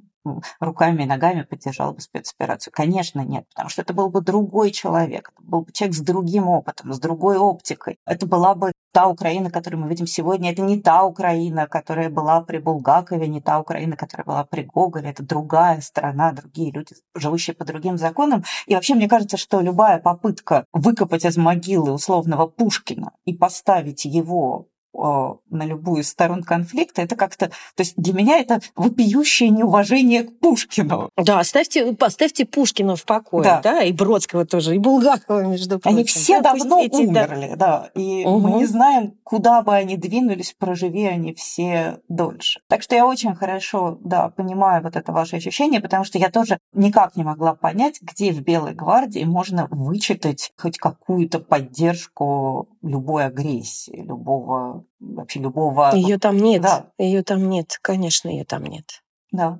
руками 0.59 1.03
и 1.03 1.05
ногами 1.05 1.43
поддержал 1.43 1.93
бы 1.93 2.01
спецоперацию? 2.01 2.73
Конечно, 2.75 3.21
нет, 3.21 3.45
потому 3.49 3.69
что 3.69 3.81
это 3.81 3.93
был 3.93 4.09
бы 4.09 4.21
другой 4.21 4.71
человек, 4.71 5.31
это 5.33 5.47
был 5.47 5.61
бы 5.61 5.71
человек 5.71 5.95
с 5.95 6.01
другим 6.01 6.49
опытом, 6.49 6.93
с 6.93 6.99
другой 6.99 7.37
оптикой. 7.37 7.99
Это 8.05 8.25
была 8.25 8.55
бы 8.55 8.73
та 8.97 9.05
Украина, 9.05 9.51
которую 9.51 9.83
мы 9.83 9.89
видим 9.89 10.07
сегодня, 10.07 10.51
это 10.51 10.63
не 10.63 10.81
та 10.81 11.03
Украина, 11.03 11.67
которая 11.67 12.09
была 12.09 12.41
при 12.41 12.57
Булгакове, 12.57 13.27
не 13.27 13.41
та 13.41 13.59
Украина, 13.59 13.95
которая 13.95 14.25
была 14.25 14.43
при 14.43 14.63
Гоголе, 14.63 15.11
это 15.11 15.21
другая 15.21 15.81
страна, 15.81 16.31
другие 16.31 16.71
люди, 16.71 16.95
живущие 17.13 17.53
по 17.55 17.63
другим 17.63 17.99
законам. 17.99 18.43
И 18.65 18.73
вообще 18.73 18.95
мне 18.95 19.07
кажется, 19.07 19.37
что 19.37 19.61
любая 19.61 19.99
попытка 19.99 20.65
выкопать 20.73 21.25
из 21.25 21.37
могилы 21.37 21.91
условного 21.91 22.47
Пушкина 22.47 23.11
и 23.25 23.35
поставить 23.35 24.05
его 24.05 24.65
на 24.97 25.63
любую 25.65 26.01
из 26.01 26.09
сторон 26.09 26.43
конфликта, 26.43 27.01
это 27.01 27.15
как-то... 27.15 27.47
То 27.47 27.81
есть 27.81 27.93
для 27.97 28.13
меня 28.13 28.39
это 28.39 28.59
вопиющее 28.75 29.49
неуважение 29.49 30.23
к 30.23 30.39
Пушкину. 30.39 31.09
Да, 31.15 31.39
оставьте, 31.39 31.93
поставьте 31.93 32.45
Пушкина 32.45 32.95
в 32.95 33.05
покое, 33.05 33.43
да. 33.43 33.61
да, 33.61 33.83
и 33.83 33.91
Бродского 33.91 34.45
тоже, 34.45 34.75
и 34.75 34.79
Булгакова, 34.79 35.45
между 35.45 35.79
прочим. 35.79 35.97
Они 35.97 36.05
все 36.05 36.41
да, 36.41 36.53
давно 36.53 36.81
эти, 36.81 36.95
умерли, 36.95 37.53
да, 37.55 37.89
да 37.93 38.01
и 38.01 38.25
угу. 38.25 38.39
мы 38.39 38.51
не 38.59 38.65
знаем, 38.65 39.13
куда 39.23 39.61
бы 39.61 39.75
они 39.75 39.97
двинулись, 39.97 40.55
проживи 40.57 41.05
они 41.05 41.33
все 41.33 41.99
дольше. 42.07 42.61
Так 42.67 42.81
что 42.81 42.95
я 42.95 43.05
очень 43.05 43.35
хорошо, 43.35 43.97
да, 44.01 44.29
понимаю 44.29 44.83
вот 44.83 44.95
это 44.95 45.11
ваше 45.11 45.37
ощущение, 45.37 45.81
потому 45.81 46.03
что 46.03 46.17
я 46.17 46.29
тоже 46.29 46.59
никак 46.73 47.15
не 47.15 47.23
могла 47.23 47.53
понять, 47.53 47.99
где 48.01 48.31
в 48.31 48.41
Белой 48.41 48.73
гвардии 48.73 49.23
можно 49.23 49.67
вычитать 49.69 50.51
хоть 50.57 50.77
какую-то 50.77 51.39
поддержку 51.39 52.69
любой 52.87 53.25
агрессии, 53.25 54.01
любого 54.01 54.85
вообще 54.99 55.39
любого... 55.39 55.91
Ее 55.93 56.17
там 56.17 56.37
нет. 56.37 56.61
Да. 56.61 56.91
Ее 56.97 57.23
там 57.23 57.49
нет. 57.49 57.77
Конечно, 57.81 58.29
ее 58.29 58.45
там 58.45 58.63
нет. 58.63 59.03
Да. 59.31 59.59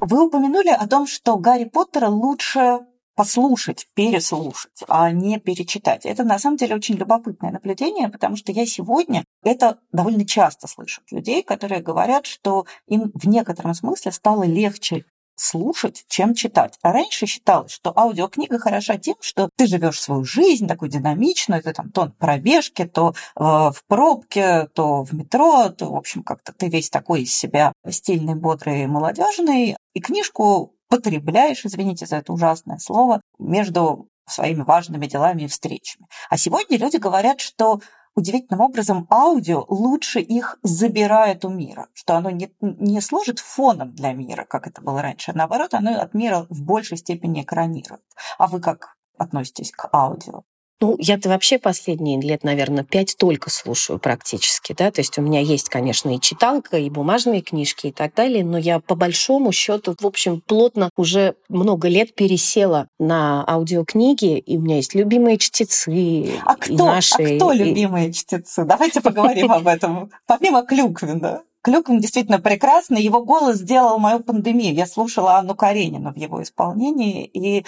Вы 0.00 0.26
упомянули 0.26 0.68
о 0.68 0.86
том, 0.86 1.06
что 1.06 1.36
Гарри 1.36 1.64
Поттера 1.64 2.08
лучше 2.08 2.80
послушать, 3.16 3.88
переслушать, 3.94 4.84
а 4.88 5.10
не 5.10 5.40
перечитать. 5.40 6.04
Это 6.04 6.22
на 6.22 6.38
самом 6.38 6.58
деле 6.58 6.76
очень 6.76 6.96
любопытное 6.96 7.50
наблюдение, 7.50 8.08
потому 8.08 8.36
что 8.36 8.52
я 8.52 8.66
сегодня 8.66 9.24
это 9.42 9.78
довольно 9.90 10.26
часто 10.26 10.68
слышу 10.68 11.00
от 11.04 11.10
людей, 11.12 11.42
которые 11.42 11.80
говорят, 11.80 12.26
что 12.26 12.66
им 12.86 13.10
в 13.14 13.26
некотором 13.26 13.72
смысле 13.74 14.12
стало 14.12 14.44
легче 14.44 15.06
слушать, 15.36 16.04
чем 16.08 16.34
читать. 16.34 16.78
А 16.82 16.92
раньше 16.92 17.26
считалось, 17.26 17.72
что 17.72 17.96
аудиокнига 17.96 18.58
хороша 18.58 18.96
тем, 18.96 19.16
что 19.20 19.48
ты 19.56 19.66
живешь 19.66 20.00
свою 20.00 20.24
жизнь 20.24 20.66
такую 20.66 20.90
динамичную, 20.90 21.62
ты 21.62 21.72
там 21.72 21.90
то 21.90 22.06
на 22.06 22.10
пробежке, 22.10 22.86
то 22.86 23.14
э, 23.36 23.40
в 23.40 23.82
пробке, 23.86 24.68
то 24.74 25.04
в 25.04 25.12
метро, 25.12 25.68
то, 25.68 25.92
в 25.92 25.96
общем, 25.96 26.22
как-то 26.22 26.52
ты 26.52 26.68
весь 26.68 26.90
такой 26.90 27.22
из 27.22 27.34
себя 27.34 27.72
стильный, 27.88 28.34
бодрый, 28.34 28.86
молодежный, 28.86 29.76
и 29.94 30.00
книжку 30.00 30.74
потребляешь, 30.88 31.64
извините 31.64 32.06
за 32.06 32.16
это 32.16 32.32
ужасное 32.32 32.78
слово, 32.78 33.20
между 33.38 34.08
своими 34.28 34.62
важными 34.62 35.06
делами 35.06 35.42
и 35.42 35.48
встречами. 35.48 36.06
А 36.30 36.36
сегодня 36.36 36.78
люди 36.78 36.96
говорят, 36.96 37.40
что 37.40 37.80
удивительным 38.16 38.62
образом 38.62 39.06
аудио 39.10 39.64
лучше 39.68 40.20
их 40.20 40.58
забирает 40.62 41.44
у 41.44 41.50
мира, 41.50 41.88
что 41.92 42.16
оно 42.16 42.30
не, 42.30 42.52
не 42.60 43.00
служит 43.00 43.38
фоном 43.38 43.94
для 43.94 44.12
мира, 44.12 44.44
как 44.48 44.66
это 44.66 44.80
было 44.82 45.02
раньше, 45.02 45.32
наоборот, 45.34 45.74
оно 45.74 46.00
от 46.00 46.14
мира 46.14 46.46
в 46.48 46.62
большей 46.62 46.96
степени 46.96 47.42
экранирует. 47.42 48.02
А 48.38 48.48
вы 48.48 48.60
как 48.60 48.96
относитесь 49.18 49.70
к 49.70 49.88
аудио? 49.92 50.42
Ну, 50.80 50.96
я-то 50.98 51.30
вообще 51.30 51.58
последние 51.58 52.20
лет, 52.20 52.44
наверное, 52.44 52.84
пять 52.84 53.16
только 53.18 53.48
слушаю 53.48 53.98
практически, 53.98 54.74
да, 54.76 54.90
то 54.90 55.00
есть 55.00 55.16
у 55.18 55.22
меня 55.22 55.40
есть, 55.40 55.70
конечно, 55.70 56.14
и 56.14 56.20
читалка, 56.20 56.76
и 56.76 56.90
бумажные 56.90 57.40
книжки 57.40 57.86
и 57.86 57.92
так 57.92 58.14
далее, 58.14 58.44
но 58.44 58.58
я 58.58 58.80
по 58.80 58.94
большому 58.94 59.52
счету, 59.52 59.94
в 59.98 60.06
общем, 60.06 60.42
плотно 60.46 60.90
уже 60.96 61.34
много 61.48 61.88
лет 61.88 62.14
пересела 62.14 62.88
на 62.98 63.42
аудиокниги, 63.48 64.38
и 64.38 64.58
у 64.58 64.60
меня 64.60 64.76
есть 64.76 64.94
любимые 64.94 65.38
чтецы. 65.38 66.40
А 66.44 66.56
кто, 66.56 66.86
наши, 66.86 67.14
а 67.22 67.36
кто 67.36 67.52
любимые 67.52 68.12
чтецы? 68.12 68.64
Давайте 68.64 69.00
поговорим 69.00 69.52
об 69.52 69.66
этом. 69.66 70.10
Помимо 70.26 70.62
Клюквина. 70.62 71.42
Клюквин 71.66 71.98
действительно 71.98 72.38
прекрасный. 72.38 73.02
Его 73.02 73.24
голос 73.24 73.56
сделал 73.56 73.98
мою 73.98 74.20
пандемию. 74.20 74.72
Я 74.72 74.86
слушала 74.86 75.36
Анну 75.36 75.56
Каренину 75.56 76.12
в 76.12 76.16
его 76.16 76.40
исполнении, 76.40 77.24
и 77.24 77.66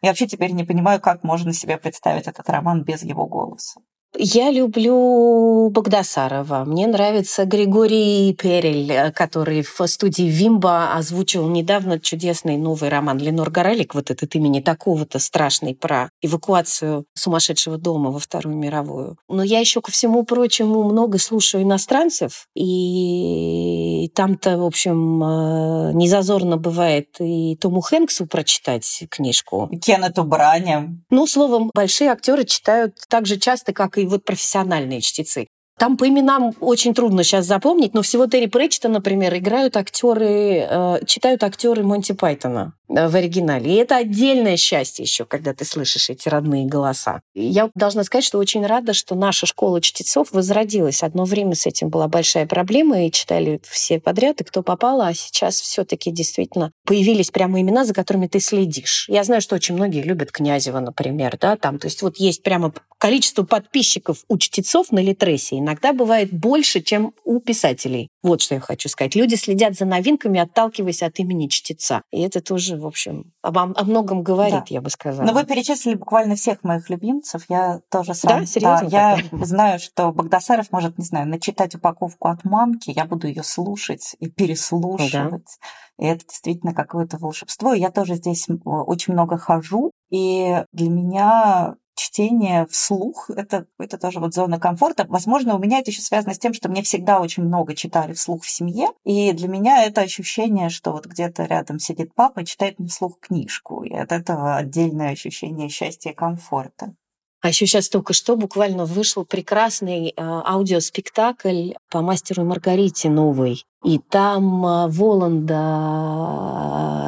я 0.00 0.10
вообще 0.10 0.28
теперь 0.28 0.52
не 0.52 0.62
понимаю, 0.62 1.00
как 1.00 1.24
можно 1.24 1.52
себе 1.52 1.76
представить 1.76 2.28
этот 2.28 2.48
роман 2.48 2.84
без 2.84 3.02
его 3.02 3.26
голоса. 3.26 3.80
Я 4.16 4.50
люблю 4.50 5.70
Богдасарова. 5.70 6.64
Мне 6.64 6.86
нравится 6.86 7.46
Григорий 7.46 8.34
Перель, 8.34 9.10
который 9.12 9.62
в 9.62 9.86
студии 9.86 10.24
Вимба 10.24 10.92
озвучил 10.94 11.48
недавно 11.48 11.98
чудесный 11.98 12.58
новый 12.58 12.90
роман 12.90 13.18
Ленор 13.18 13.50
Горелик, 13.50 13.94
вот 13.94 14.10
этот 14.10 14.34
имени 14.34 14.60
такого-то 14.60 15.18
страшный 15.18 15.74
про 15.74 16.10
эвакуацию 16.20 17.06
сумасшедшего 17.14 17.78
дома 17.78 18.10
во 18.10 18.18
Вторую 18.18 18.56
мировую. 18.56 19.16
Но 19.28 19.42
я 19.42 19.60
еще 19.60 19.80
ко 19.80 19.90
всему 19.90 20.24
прочему 20.24 20.82
много 20.84 21.18
слушаю 21.18 21.62
иностранцев, 21.62 22.46
и 22.54 24.10
там-то, 24.14 24.58
в 24.58 24.64
общем, 24.64 25.22
э, 25.22 25.92
незазорно 25.94 26.58
бывает 26.58 27.16
и 27.18 27.56
Тому 27.56 27.80
Хэнксу 27.80 28.26
прочитать 28.26 29.04
книжку. 29.08 29.70
Кеннету 29.82 30.24
Бране. 30.24 31.00
Ну, 31.10 31.26
словом, 31.26 31.70
большие 31.74 32.10
актеры 32.10 32.44
читают 32.44 32.96
так 33.08 33.26
же 33.26 33.38
часто, 33.38 33.72
как 33.72 33.96
и 33.98 34.01
и 34.02 34.06
вот 34.06 34.24
профессиональные 34.24 35.00
чтецы. 35.00 35.46
Там 35.78 35.96
по 35.96 36.06
именам 36.06 36.52
очень 36.60 36.94
трудно 36.94 37.24
сейчас 37.24 37.46
запомнить, 37.46 37.94
но 37.94 38.02
всего 38.02 38.26
Терри 38.26 38.46
Претчета, 38.46 38.88
например, 38.88 39.36
играют 39.36 39.76
актеры, 39.76 40.66
э, 40.68 40.98
читают 41.06 41.42
актеры 41.42 41.82
Монти 41.82 42.12
Пайтона. 42.12 42.74
Э, 42.94 43.08
в 43.08 43.16
оригинале. 43.16 43.72
И 43.72 43.76
это 43.76 43.96
отдельное 43.96 44.56
счастье 44.56 45.04
еще, 45.04 45.24
когда 45.24 45.54
ты 45.54 45.64
слышишь 45.64 46.10
эти 46.10 46.28
родные 46.28 46.66
голоса. 46.66 47.20
Я 47.34 47.70
должна 47.74 48.04
сказать, 48.04 48.24
что 48.24 48.38
очень 48.38 48.66
рада, 48.66 48.92
что 48.92 49.14
наша 49.14 49.46
школа 49.46 49.80
чтецов 49.80 50.32
возродилась. 50.32 51.02
Одно 51.02 51.24
время 51.24 51.54
с 51.54 51.66
этим 51.66 51.88
была 51.88 52.08
большая 52.08 52.46
проблема, 52.46 53.06
и 53.06 53.10
читали 53.10 53.60
все 53.64 54.00
подряд, 54.00 54.40
и 54.40 54.44
кто 54.44 54.62
попало, 54.62 55.06
а 55.06 55.14
сейчас 55.14 55.60
все-таки 55.60 56.10
действительно 56.10 56.72
появились 56.84 57.30
прямо 57.30 57.60
имена, 57.60 57.84
за 57.84 57.94
которыми 57.94 58.26
ты 58.26 58.40
следишь. 58.40 59.06
Я 59.08 59.24
знаю, 59.24 59.40
что 59.40 59.54
очень 59.54 59.74
многие 59.74 60.02
любят 60.02 60.32
Князева, 60.32 60.80
например, 60.80 61.36
да, 61.40 61.56
там, 61.56 61.78
то 61.78 61.86
есть 61.86 62.02
вот 62.02 62.18
есть 62.18 62.42
прямо 62.42 62.72
количество 62.98 63.42
подписчиков 63.42 64.24
у 64.28 64.38
чтецов 64.38 64.92
на 64.92 65.00
Литресе 65.00 65.58
иногда 65.58 65.92
бывает 65.92 66.32
больше, 66.32 66.80
чем 66.80 67.14
у 67.24 67.40
писателей. 67.40 68.08
Вот 68.22 68.40
что 68.40 68.54
я 68.54 68.60
хочу 68.60 68.88
сказать. 68.88 69.14
Люди 69.14 69.34
следят 69.34 69.74
за 69.74 69.84
новинками, 69.84 70.38
отталкиваясь 70.38 71.02
от 71.02 71.18
имени 71.18 71.48
чтеца. 71.48 72.02
И 72.10 72.20
это 72.20 72.40
тоже 72.40 72.76
в 72.76 72.86
общем, 72.86 73.32
об, 73.42 73.58
о 73.58 73.84
многом 73.84 74.22
говорит, 74.22 74.54
да. 74.54 74.64
я 74.68 74.80
бы 74.80 74.90
сказала. 74.90 75.26
Но 75.26 75.32
вы 75.32 75.44
перечислили 75.44 75.94
буквально 75.94 76.36
всех 76.36 76.62
моих 76.62 76.88
любимцев. 76.88 77.44
Я 77.48 77.80
тоже 77.90 78.14
сам. 78.14 78.40
Да, 78.40 78.46
серьезно? 78.46 78.88
Да, 78.88 79.16
я 79.16 79.44
знаю, 79.44 79.80
что 79.80 80.12
Богдасаров 80.12 80.70
может, 80.70 80.98
не 80.98 81.04
знаю, 81.04 81.28
начитать 81.28 81.74
упаковку 81.74 82.28
от 82.28 82.44
мамки, 82.44 82.92
я 82.94 83.04
буду 83.04 83.26
ее 83.26 83.42
слушать 83.42 84.14
и 84.20 84.28
переслушивать. 84.28 85.58
Да. 85.98 86.04
И 86.04 86.06
это 86.06 86.24
действительно 86.26 86.74
какое-то 86.74 87.18
волшебство. 87.18 87.74
Я 87.74 87.90
тоже 87.90 88.14
здесь 88.14 88.46
очень 88.64 89.14
много 89.14 89.36
хожу. 89.36 89.90
И 90.10 90.64
для 90.72 90.90
меня 90.90 91.76
чтение 92.02 92.66
вслух— 92.66 93.30
это, 93.36 93.66
это 93.78 93.98
тоже 93.98 94.20
вот 94.20 94.34
зона 94.34 94.58
комфорта. 94.58 95.06
Возможно, 95.08 95.54
у 95.54 95.58
меня 95.58 95.78
это 95.78 95.90
еще 95.90 96.02
связано 96.02 96.34
с 96.34 96.38
тем, 96.38 96.54
что 96.54 96.68
мне 96.68 96.82
всегда 96.82 97.20
очень 97.20 97.44
много 97.44 97.74
читали 97.74 98.12
вслух 98.12 98.44
в 98.44 98.50
семье, 98.50 98.88
и 99.04 99.32
для 99.32 99.48
меня 99.48 99.84
это 99.84 100.00
ощущение, 100.00 100.68
что 100.68 100.92
вот 100.92 101.06
где-то 101.06 101.44
рядом 101.44 101.78
сидит 101.78 102.14
папа 102.14 102.40
и 102.40 102.44
читает 102.44 102.78
мне 102.78 102.88
вслух 102.88 103.18
книжку, 103.20 103.84
и 103.84 103.94
от 103.94 104.12
этого 104.12 104.56
отдельное 104.56 105.10
ощущение 105.10 105.68
счастья 105.68 106.10
и 106.10 106.14
комфорта. 106.14 106.94
А 107.40 107.48
еще 107.48 107.66
сейчас 107.66 107.88
только 107.88 108.12
что 108.12 108.36
буквально 108.36 108.84
вышел 108.84 109.24
прекрасный 109.24 110.10
э, 110.10 110.12
аудиоспектакль 110.16 111.72
по 111.90 112.00
мастеру 112.00 112.44
Маргарите 112.44 113.10
новый. 113.10 113.64
И 113.84 113.98
там 113.98 114.64
э, 114.64 114.86
Воланда 114.88 115.54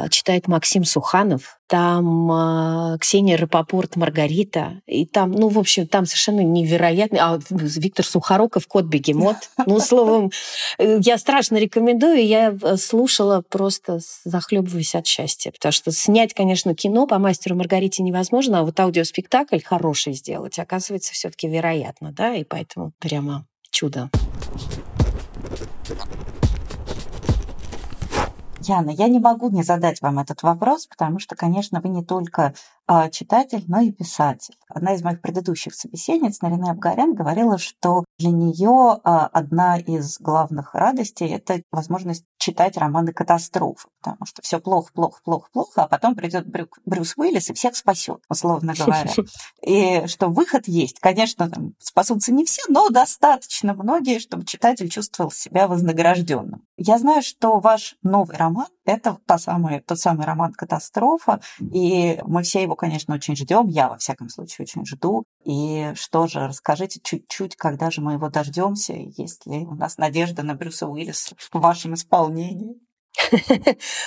э, 0.05 0.09
читает 0.09 0.49
Максим 0.49 0.83
Суханов, 0.83 1.57
там 1.67 2.29
э, 2.29 2.97
Ксения 2.99 3.37
Рапопорт 3.37 3.95
Маргарита, 3.95 4.81
и 4.85 5.05
там, 5.05 5.31
ну, 5.31 5.47
в 5.47 5.57
общем, 5.57 5.87
там 5.87 6.05
совершенно 6.05 6.41
невероятный, 6.41 7.19
а 7.21 7.39
Виктор 7.49 8.05
Сухоруков 8.05 8.67
Кот 8.67 8.85
Бегемот. 8.85 9.37
Ну, 9.67 9.79
словом, 9.79 10.31
я 10.77 11.17
страшно 11.17 11.57
рекомендую, 11.57 12.25
я 12.25 12.55
слушала 12.77 13.41
просто 13.41 13.99
захлебываясь 14.23 14.93
от 14.93 15.07
счастья, 15.07 15.51
потому 15.51 15.71
что 15.71 15.91
снять, 15.91 16.33
конечно, 16.35 16.75
кино 16.75 17.07
по 17.07 17.17
мастеру 17.17 17.55
Маргарите 17.55 18.03
невозможно, 18.03 18.59
а 18.59 18.63
вот 18.63 18.79
аудиоспектакль 18.79 19.59
хороший 19.63 20.13
сделать, 20.13 20.59
оказывается, 20.59 21.13
все-таки 21.13 21.47
вероятно, 21.47 22.11
да, 22.11 22.35
и 22.35 22.43
поэтому 22.43 22.91
прямо 22.99 23.47
чудо. 23.71 24.09
Яна, 28.67 28.91
я 28.91 29.07
не 29.07 29.19
могу 29.19 29.49
не 29.49 29.63
задать 29.63 30.01
вам 30.01 30.19
этот 30.19 30.41
вопрос, 30.43 30.87
потому 30.87 31.19
что, 31.19 31.35
конечно, 31.35 31.81
вы 31.81 31.89
не 31.89 32.03
только 32.03 32.53
читатель, 33.11 33.63
но 33.67 33.81
и 33.81 33.91
писатель. 33.91 34.55
Одна 34.67 34.93
из 34.93 35.03
моих 35.03 35.21
предыдущих 35.21 35.73
собеседниц, 35.73 36.41
Нарина 36.41 36.71
Абгарян, 36.71 37.13
говорила, 37.13 37.57
что 37.57 38.03
для 38.17 38.31
нее 38.31 38.99
а, 39.03 39.27
одна 39.27 39.77
из 39.77 40.19
главных 40.19 40.73
радостей– 40.73 41.29
это 41.29 41.61
возможность 41.71 42.25
читать 42.37 42.77
романы 42.77 43.11
катастрофы, 43.11 43.87
потому 44.01 44.25
что 44.25 44.41
все 44.41 44.59
плохо, 44.59 44.91
плохо, 44.93 45.19
плохо, 45.23 45.49
плохо, 45.51 45.83
а 45.83 45.87
потом 45.87 46.15
придет 46.15 46.47
Брюк, 46.47 46.77
Брюс 46.85 47.13
Уиллис 47.17 47.49
и 47.49 47.53
всех 47.53 47.75
спасет, 47.75 48.21
условно 48.29 48.73
говоря. 48.77 49.09
И 49.65 50.05
что 50.07 50.27
выход 50.27 50.67
есть. 50.67 50.99
Конечно, 50.99 51.49
там 51.49 51.73
спасутся 51.79 52.31
не 52.31 52.45
все, 52.45 52.61
но 52.69 52.89
достаточно 52.89 53.73
многие, 53.73 54.19
чтобы 54.19 54.45
читатель 54.45 54.89
чувствовал 54.89 55.31
себя 55.31 55.67
вознагражденным. 55.67 56.63
Я 56.77 56.99
знаю, 56.99 57.23
что 57.23 57.59
ваш 57.59 57.95
новый 58.03 58.37
роман– 58.37 58.67
это 58.85 59.17
та 59.25 59.39
самая, 59.39 59.81
тот 59.81 59.97
самый 59.97 60.25
роман 60.25 60.53
«Катастрофа», 60.53 61.39
и 61.59 62.19
мы 62.25 62.43
все 62.43 62.61
его 62.61 62.74
конечно, 62.75 63.13
очень 63.13 63.35
ждем. 63.35 63.67
Я, 63.67 63.89
во 63.89 63.97
всяком 63.97 64.29
случае, 64.29 64.63
очень 64.63 64.85
жду. 64.85 65.23
И 65.43 65.93
что 65.95 66.27
же, 66.27 66.47
расскажите 66.47 66.99
чуть-чуть, 67.03 67.55
когда 67.55 67.91
же 67.91 68.01
мы 68.01 68.13
его 68.13 68.29
дождемся, 68.29 68.93
есть 68.93 69.45
ли 69.45 69.65
у 69.65 69.75
нас 69.75 69.97
надежда 69.97 70.43
на 70.43 70.55
Брюса 70.55 70.87
Уиллиса 70.87 71.35
в 71.37 71.59
вашем 71.59 71.93
исполнении? 71.93 72.75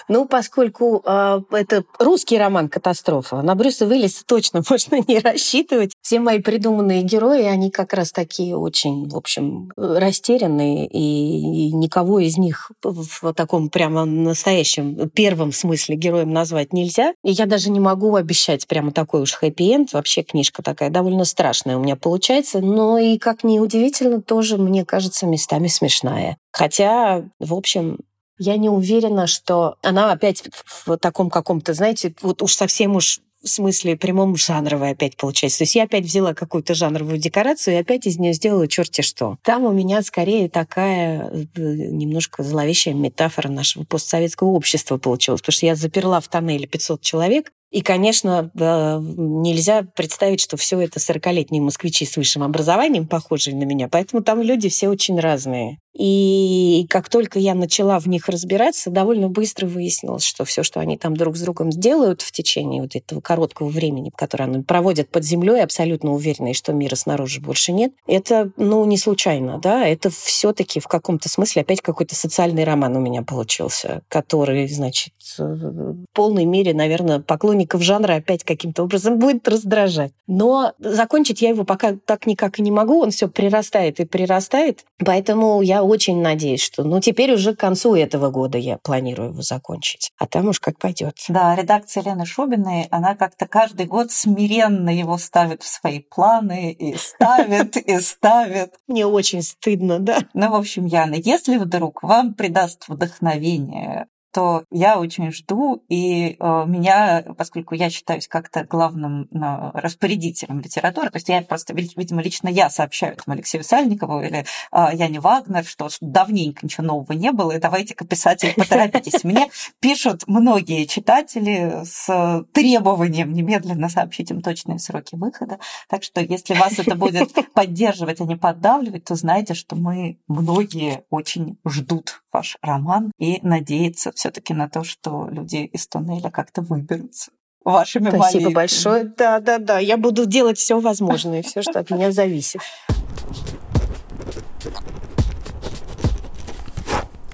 Ну, 0.08 0.26
поскольку 0.26 1.02
э, 1.04 1.40
это 1.50 1.84
русский 1.98 2.38
роман 2.38 2.68
«Катастрофа», 2.68 3.42
на 3.42 3.54
Брюса 3.54 3.86
Уиллиса 3.86 4.24
точно 4.26 4.62
можно 4.70 5.02
не 5.06 5.18
рассчитывать. 5.18 5.92
Все 6.02 6.20
мои 6.20 6.40
придуманные 6.40 7.02
герои, 7.02 7.42
они 7.42 7.70
как 7.70 7.92
раз 7.92 8.12
такие 8.12 8.56
очень, 8.56 9.08
в 9.08 9.16
общем, 9.16 9.70
растерянные, 9.76 10.86
и 10.86 11.72
никого 11.72 12.20
из 12.20 12.38
них 12.38 12.70
в 12.82 13.32
таком 13.34 13.68
прямо 13.68 14.04
настоящем 14.04 15.08
первом 15.10 15.52
смысле 15.52 15.96
героем 15.96 16.32
назвать 16.32 16.72
нельзя. 16.72 17.12
И 17.24 17.30
я 17.30 17.46
даже 17.46 17.70
не 17.70 17.80
могу 17.80 18.14
обещать 18.14 18.66
прямо 18.66 18.92
такой 18.92 19.22
уж 19.22 19.32
хэппи-энд. 19.32 19.92
Вообще 19.92 20.22
книжка 20.22 20.62
такая 20.62 20.90
довольно 20.90 21.24
страшная 21.24 21.76
у 21.76 21.80
меня 21.80 21.96
получается, 21.96 22.60
но 22.60 22.98
и, 22.98 23.18
как 23.18 23.44
ни 23.44 23.58
удивительно, 23.58 24.22
тоже, 24.22 24.58
мне 24.58 24.84
кажется, 24.84 25.26
местами 25.26 25.68
смешная. 25.68 26.38
Хотя, 26.52 27.24
в 27.38 27.54
общем, 27.54 27.98
Я 28.38 28.56
не 28.56 28.68
уверена, 28.68 29.26
что 29.26 29.76
она 29.82 30.12
опять 30.12 30.44
в 30.64 30.96
таком 30.98 31.30
каком-то, 31.30 31.74
знаете, 31.74 32.14
вот 32.22 32.42
уж 32.42 32.54
совсем 32.54 32.96
уж 32.96 33.20
в 33.42 33.48
смысле 33.48 33.96
прямом 33.96 34.36
жанровой 34.36 34.90
опять 34.90 35.16
получается. 35.16 35.58
То 35.58 35.64
есть 35.64 35.74
я 35.76 35.84
опять 35.84 36.04
взяла 36.04 36.34
какую-то 36.34 36.74
жанровую 36.74 37.18
декорацию 37.18 37.74
и 37.74 37.80
опять 37.80 38.06
из 38.06 38.18
нее 38.18 38.32
сделала 38.32 38.66
черти 38.66 39.02
что. 39.02 39.36
Там 39.42 39.64
у 39.64 39.72
меня 39.72 40.02
скорее 40.02 40.48
такая 40.48 41.30
э, 41.30 41.46
немножко 41.56 42.42
зловещая 42.42 42.94
метафора 42.94 43.48
нашего 43.48 43.84
постсоветского 43.84 44.48
общества 44.48 44.98
получилась, 44.98 45.40
потому 45.40 45.52
что 45.54 45.66
я 45.66 45.76
заперла 45.76 46.20
в 46.20 46.28
тоннеле 46.28 46.66
500 46.66 47.00
человек, 47.00 47.52
и, 47.70 47.82
конечно, 47.82 48.50
нельзя 48.54 49.86
представить, 49.94 50.40
что 50.40 50.56
все 50.56 50.80
это 50.80 50.98
40-летние 50.98 51.60
москвичи 51.60 52.06
с 52.06 52.16
высшим 52.16 52.42
образованием, 52.42 53.06
похожие 53.06 53.56
на 53.56 53.64
меня. 53.64 53.88
Поэтому 53.88 54.22
там 54.22 54.40
люди 54.40 54.68
все 54.68 54.88
очень 54.88 55.20
разные. 55.20 55.78
И 55.98 56.86
как 56.88 57.08
только 57.08 57.40
я 57.40 57.54
начала 57.56 57.98
в 57.98 58.06
них 58.06 58.28
разбираться, 58.28 58.88
довольно 58.88 59.28
быстро 59.28 59.66
выяснилось, 59.66 60.22
что 60.22 60.44
все, 60.44 60.62
что 60.62 60.78
они 60.78 60.96
там 60.96 61.16
друг 61.16 61.36
с 61.36 61.40
другом 61.40 61.70
делают 61.70 62.22
в 62.22 62.30
течение 62.30 62.82
вот 62.82 62.94
этого 62.94 63.20
короткого 63.20 63.68
времени, 63.68 64.12
которое 64.14 64.44
они 64.44 64.62
проводят 64.62 65.10
под 65.10 65.24
землей, 65.24 65.60
абсолютно 65.60 66.12
уверенные, 66.12 66.54
что 66.54 66.72
мира 66.72 66.94
снаружи 66.94 67.40
больше 67.40 67.72
нет, 67.72 67.92
это, 68.06 68.52
ну, 68.56 68.84
не 68.84 68.96
случайно, 68.96 69.58
да, 69.58 69.84
это 69.88 70.08
все-таки 70.10 70.78
в 70.78 70.86
каком-то 70.86 71.28
смысле 71.28 71.62
опять 71.62 71.80
какой-то 71.80 72.14
социальный 72.14 72.62
роман 72.62 72.96
у 72.96 73.00
меня 73.00 73.22
получился, 73.22 74.02
который, 74.06 74.68
значит, 74.68 75.14
в 75.36 76.04
полной 76.12 76.44
мере, 76.44 76.74
наверное, 76.74 77.18
поклонников 77.58 77.82
жанра 77.82 78.14
опять 78.14 78.44
каким-то 78.44 78.84
образом 78.84 79.18
будет 79.18 79.48
раздражать. 79.48 80.12
Но 80.26 80.72
закончить 80.78 81.42
я 81.42 81.50
его 81.50 81.64
пока 81.64 81.94
так 82.04 82.26
никак 82.26 82.58
и 82.58 82.62
не 82.62 82.70
могу, 82.70 83.00
он 83.00 83.10
все 83.10 83.28
прирастает 83.28 84.00
и 84.00 84.04
прирастает, 84.04 84.84
поэтому 85.04 85.62
я 85.62 85.82
очень 85.82 86.20
надеюсь, 86.20 86.62
что 86.62 86.84
ну 86.84 87.00
теперь 87.00 87.32
уже 87.32 87.54
к 87.54 87.60
концу 87.60 87.94
этого 87.94 88.30
года 88.30 88.58
я 88.58 88.78
планирую 88.78 89.30
его 89.30 89.42
закончить. 89.42 90.12
А 90.18 90.26
там 90.26 90.48
уж 90.48 90.60
как 90.60 90.78
пойдет. 90.78 91.14
Да, 91.28 91.56
редакция 91.56 92.02
Лены 92.02 92.26
Шубиной, 92.26 92.86
она 92.90 93.14
как-то 93.14 93.46
каждый 93.46 93.86
год 93.86 94.10
смиренно 94.10 94.90
его 94.90 95.18
ставит 95.18 95.62
в 95.62 95.68
свои 95.68 96.00
планы 96.00 96.72
и 96.72 96.96
ставит, 96.96 97.76
и 97.76 98.00
ставит. 98.00 98.74
Мне 98.86 99.06
очень 99.06 99.42
стыдно, 99.42 99.98
да. 99.98 100.18
Ну, 100.34 100.50
в 100.50 100.54
общем, 100.54 100.86
Яна, 100.86 101.14
если 101.14 101.56
вдруг 101.56 102.02
вам 102.02 102.34
придаст 102.34 102.88
вдохновение 102.88 104.06
то 104.32 104.64
я 104.70 104.98
очень 104.98 105.32
жду, 105.32 105.82
и 105.88 106.36
э, 106.38 106.64
меня, 106.66 107.24
поскольку 107.36 107.74
я 107.74 107.90
считаюсь 107.90 108.28
как-то 108.28 108.64
главным 108.64 109.22
э, 109.22 109.70
распорядителем 109.74 110.60
литературы, 110.60 111.10
то 111.10 111.16
есть 111.16 111.28
я 111.28 111.42
просто, 111.42 111.74
видимо, 111.74 112.22
лично 112.22 112.48
я 112.48 112.70
сообщаю 112.70 113.14
этому 113.14 113.34
Алексею 113.34 113.64
Сальникову 113.64 114.20
или 114.20 114.44
э, 114.72 114.86
Яне 114.92 115.20
Вагнер, 115.20 115.64
что 115.64 115.88
давненько 116.00 116.66
ничего 116.66 116.86
нового 116.86 117.12
не 117.12 117.32
было, 117.32 117.52
и 117.52 117.58
давайте-ка, 117.58 118.06
писатель, 118.06 118.54
поторопитесь. 118.54 119.24
Мне 119.24 119.50
пишут 119.80 120.24
многие 120.26 120.84
читатели 120.86 121.82
с 121.84 122.44
требованием 122.52 123.32
немедленно 123.32 123.88
сообщить 123.88 124.30
им 124.30 124.42
точные 124.42 124.78
сроки 124.78 125.14
выхода, 125.14 125.58
так 125.88 126.02
что 126.02 126.20
если 126.20 126.54
вас 126.54 126.78
это 126.78 126.94
будет 126.94 127.32
поддерживать, 127.54 128.20
а 128.20 128.24
не 128.24 128.36
поддавливать, 128.36 129.04
то 129.04 129.14
знайте, 129.14 129.54
что 129.54 129.76
мы 129.76 130.18
многие 130.28 131.04
очень 131.10 131.58
ждут 131.66 132.22
ваш 132.32 132.56
роман 132.62 133.12
и 133.18 133.40
надеются 133.42 134.12
все-таки 134.12 134.54
на 134.54 134.68
то, 134.68 134.84
что 134.84 135.28
люди 135.30 135.56
из 135.56 135.86
туннеля 135.86 136.30
как-то 136.30 136.62
выберутся 136.62 137.30
вашими 137.64 138.08
Спасибо 138.08 138.24
молитвами. 138.24 138.54
большое. 138.54 139.04
Да, 139.16 139.40
да, 139.40 139.58
да. 139.58 139.78
Я 139.78 139.96
буду 139.96 140.26
делать 140.26 140.58
все 140.58 140.80
возможное, 140.80 141.42
все, 141.42 141.62
что 141.62 141.80
от 141.80 141.90
меня 141.90 142.10
зависит. 142.12 142.60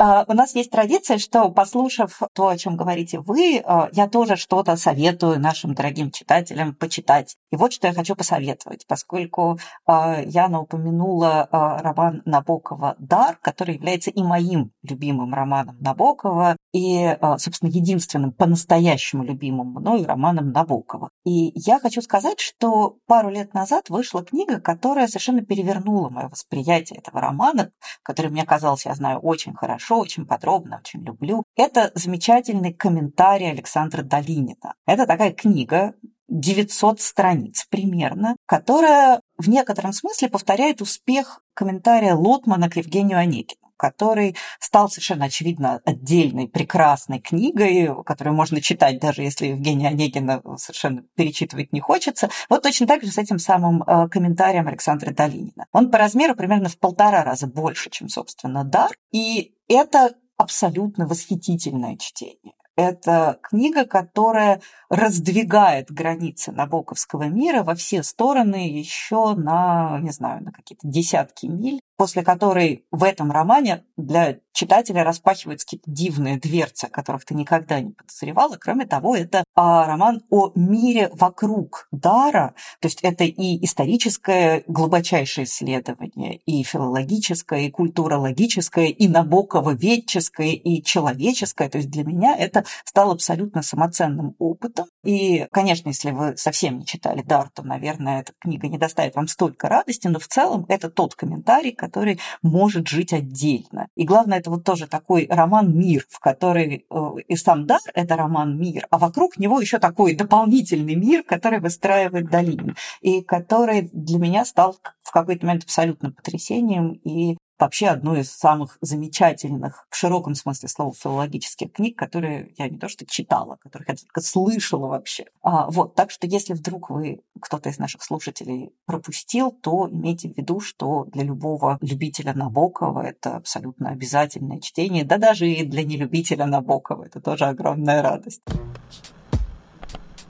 А, 0.06 0.26
у 0.28 0.34
нас 0.34 0.54
есть 0.54 0.70
традиция, 0.70 1.16
что, 1.16 1.48
послушав 1.48 2.20
то, 2.34 2.48
о 2.48 2.58
чем 2.58 2.76
говорите 2.76 3.20
вы, 3.20 3.62
а, 3.64 3.88
я 3.92 4.06
тоже 4.06 4.36
что-то 4.36 4.76
советую 4.76 5.40
нашим 5.40 5.72
дорогим 5.72 6.10
читателям 6.10 6.74
почитать. 6.74 7.36
И 7.50 7.56
вот 7.56 7.72
что 7.72 7.86
я 7.86 7.94
хочу 7.94 8.14
посоветовать, 8.14 8.84
поскольку 8.86 9.58
а, 9.86 10.20
Яна 10.20 10.60
упомянула 10.60 11.48
роман 11.50 12.20
Набокова 12.26 12.96
«Дар», 12.98 13.38
который 13.40 13.76
является 13.76 14.10
и 14.10 14.22
моим 14.22 14.72
любимым 14.82 15.32
романом 15.32 15.78
Набокова, 15.80 16.56
и, 16.74 17.16
собственно, 17.38 17.70
единственным 17.70 18.32
по-настоящему 18.32 19.22
любимым 19.22 19.68
мной 19.68 20.04
романом 20.04 20.50
Набокова. 20.50 21.08
И 21.24 21.52
я 21.54 21.78
хочу 21.78 22.02
сказать, 22.02 22.40
что 22.40 22.96
пару 23.06 23.30
лет 23.30 23.54
назад 23.54 23.88
вышла 23.88 24.24
книга, 24.24 24.60
которая 24.60 25.06
совершенно 25.06 25.42
перевернула 25.42 26.10
мое 26.10 26.28
восприятие 26.28 26.98
этого 26.98 27.20
романа, 27.20 27.70
который 28.02 28.30
мне 28.30 28.44
казался, 28.44 28.88
я 28.88 28.94
знаю, 28.96 29.20
очень 29.20 29.54
хорошо, 29.54 29.93
хорошо, 29.94 30.00
очень 30.00 30.26
подробно, 30.26 30.78
очень 30.78 31.04
люблю. 31.04 31.44
Это 31.56 31.90
замечательный 31.94 32.72
комментарий 32.72 33.50
Александра 33.50 34.02
Долинина. 34.02 34.74
Это 34.86 35.06
такая 35.06 35.32
книга, 35.32 35.94
900 36.28 37.00
страниц 37.00 37.66
примерно, 37.68 38.36
которая 38.46 39.20
в 39.38 39.48
некотором 39.48 39.92
смысле 39.92 40.28
повторяет 40.28 40.80
успех 40.80 41.40
комментария 41.54 42.14
Лотмана 42.14 42.70
к 42.70 42.76
Евгению 42.76 43.18
Онегину 43.18 43.63
который 43.76 44.36
стал 44.60 44.88
совершенно 44.88 45.26
очевидно 45.26 45.80
отдельной 45.84 46.48
прекрасной 46.48 47.20
книгой, 47.20 47.90
которую 48.04 48.34
можно 48.34 48.60
читать, 48.60 49.00
даже 49.00 49.22
если 49.22 49.46
Евгения 49.46 49.88
Онегина 49.88 50.42
совершенно 50.56 51.02
перечитывать 51.14 51.72
не 51.72 51.80
хочется. 51.80 52.28
Вот 52.48 52.62
точно 52.62 52.86
так 52.86 53.02
же 53.02 53.10
с 53.10 53.18
этим 53.18 53.38
самым 53.38 53.82
э, 53.82 54.08
комментарием 54.08 54.68
Александра 54.68 55.12
Долинина. 55.12 55.66
Он 55.72 55.90
по 55.90 55.98
размеру 55.98 56.34
примерно 56.34 56.68
в 56.68 56.78
полтора 56.78 57.24
раза 57.24 57.46
больше, 57.46 57.90
чем, 57.90 58.08
собственно, 58.08 58.64
«Дар», 58.64 58.90
и 59.12 59.54
это 59.68 60.14
абсолютно 60.36 61.06
восхитительное 61.06 61.96
чтение. 61.96 62.54
Это 62.76 63.38
книга, 63.40 63.84
которая 63.84 64.60
раздвигает 64.88 65.92
границы 65.92 66.50
набоковского 66.50 67.24
мира 67.24 67.62
во 67.62 67.76
все 67.76 68.02
стороны 68.02 68.68
еще 68.68 69.34
на, 69.34 70.00
не 70.00 70.10
знаю, 70.10 70.42
на 70.42 70.50
какие-то 70.50 70.88
десятки 70.88 71.46
миль 71.46 71.80
после 71.96 72.22
которой 72.22 72.86
в 72.90 73.04
этом 73.04 73.30
романе 73.30 73.84
для 73.96 74.38
читателя 74.54 75.04
распахиваются 75.04 75.66
какие-то 75.66 75.90
дивные 75.90 76.38
дверцы, 76.38 76.88
которых 76.88 77.24
ты 77.24 77.34
никогда 77.34 77.80
не 77.80 77.90
подозревала. 77.90 78.56
Кроме 78.56 78.86
того, 78.86 79.16
это 79.16 79.44
а, 79.54 79.86
роман 79.86 80.22
о 80.30 80.52
мире 80.54 81.10
вокруг 81.12 81.88
дара, 81.90 82.54
то 82.80 82.86
есть 82.86 83.00
это 83.02 83.24
и 83.24 83.64
историческое 83.64 84.62
глубочайшее 84.66 85.44
исследование, 85.44 86.36
и 86.46 86.62
филологическое, 86.62 87.62
и 87.62 87.70
культурологическое, 87.70 88.86
и 88.86 89.08
набоково-ветческое, 89.08 90.52
и 90.52 90.82
человеческое. 90.82 91.68
То 91.68 91.78
есть 91.78 91.90
для 91.90 92.04
меня 92.04 92.36
это 92.36 92.64
стало 92.84 93.12
абсолютно 93.12 93.62
самоценным 93.62 94.36
опытом. 94.38 94.86
И, 95.02 95.46
конечно, 95.50 95.88
если 95.88 96.12
вы 96.12 96.36
совсем 96.36 96.78
не 96.78 96.86
читали 96.86 97.22
дар, 97.22 97.50
то, 97.50 97.62
наверное, 97.62 98.20
эта 98.20 98.32
книга 98.38 98.68
не 98.68 98.78
доставит 98.78 99.16
вам 99.16 99.26
столько 99.26 99.68
радости, 99.68 100.06
но 100.06 100.18
в 100.20 100.28
целом 100.28 100.64
это 100.68 100.90
тот 100.90 101.14
комментарий, 101.14 101.72
который 101.84 102.18
может 102.42 102.88
жить 102.88 103.12
отдельно. 103.12 103.88
И 103.94 104.04
главное, 104.04 104.38
это 104.38 104.50
вот 104.50 104.64
тоже 104.64 104.86
такой 104.86 105.26
роман-мир, 105.30 106.06
в 106.08 106.18
который 106.18 106.86
э, 106.90 107.10
и 107.28 107.36
сам 107.36 107.66
дар– 107.66 107.80
это 107.94 108.16
роман-мир, 108.16 108.86
а 108.90 108.98
вокруг 108.98 109.38
него 109.38 109.60
еще 109.60 109.78
такой 109.78 110.14
дополнительный 110.14 110.94
мир, 110.94 111.22
который 111.22 111.60
выстраивает 111.60 112.30
Долинин, 112.30 112.76
и 113.02 113.22
который 113.22 113.90
для 113.92 114.18
меня 114.18 114.44
стал 114.44 114.76
в 115.02 115.10
какой-то 115.10 115.46
момент 115.46 115.64
абсолютно 115.64 116.10
потрясением 116.10 116.92
и 117.04 117.36
вообще 117.58 117.88
одной 117.88 118.20
из 118.20 118.30
самых 118.30 118.78
замечательных, 118.80 119.86
в 119.90 119.96
широком 119.96 120.34
смысле 120.34 120.68
слова, 120.68 120.92
филологических 120.94 121.72
книг, 121.72 121.98
которые 121.98 122.52
я 122.58 122.68
не 122.68 122.78
то 122.78 122.88
что 122.88 123.06
читала, 123.06 123.56
которых 123.56 123.88
я 123.88 123.94
только 123.94 124.20
слышала 124.20 124.88
вообще. 124.88 125.26
А, 125.42 125.70
вот, 125.70 125.94
так 125.94 126.10
что 126.10 126.26
если 126.26 126.54
вдруг 126.54 126.90
вы, 126.90 127.22
кто-то 127.40 127.68
из 127.68 127.78
наших 127.78 128.02
слушателей 128.02 128.72
пропустил, 128.86 129.52
то 129.52 129.88
имейте 129.90 130.28
в 130.28 130.36
виду, 130.36 130.60
что 130.60 131.04
для 131.06 131.24
любого 131.24 131.78
любителя 131.80 132.34
Набокова 132.34 133.00
это 133.00 133.36
абсолютно 133.36 133.90
обязательное 133.90 134.60
чтение, 134.60 135.04
да 135.04 135.18
даже 135.18 135.48
и 135.48 135.64
для 135.64 135.84
нелюбителя 135.84 136.46
Набокова 136.46 137.04
это 137.04 137.20
тоже 137.20 137.46
огромная 137.46 138.02
радость. 138.02 138.42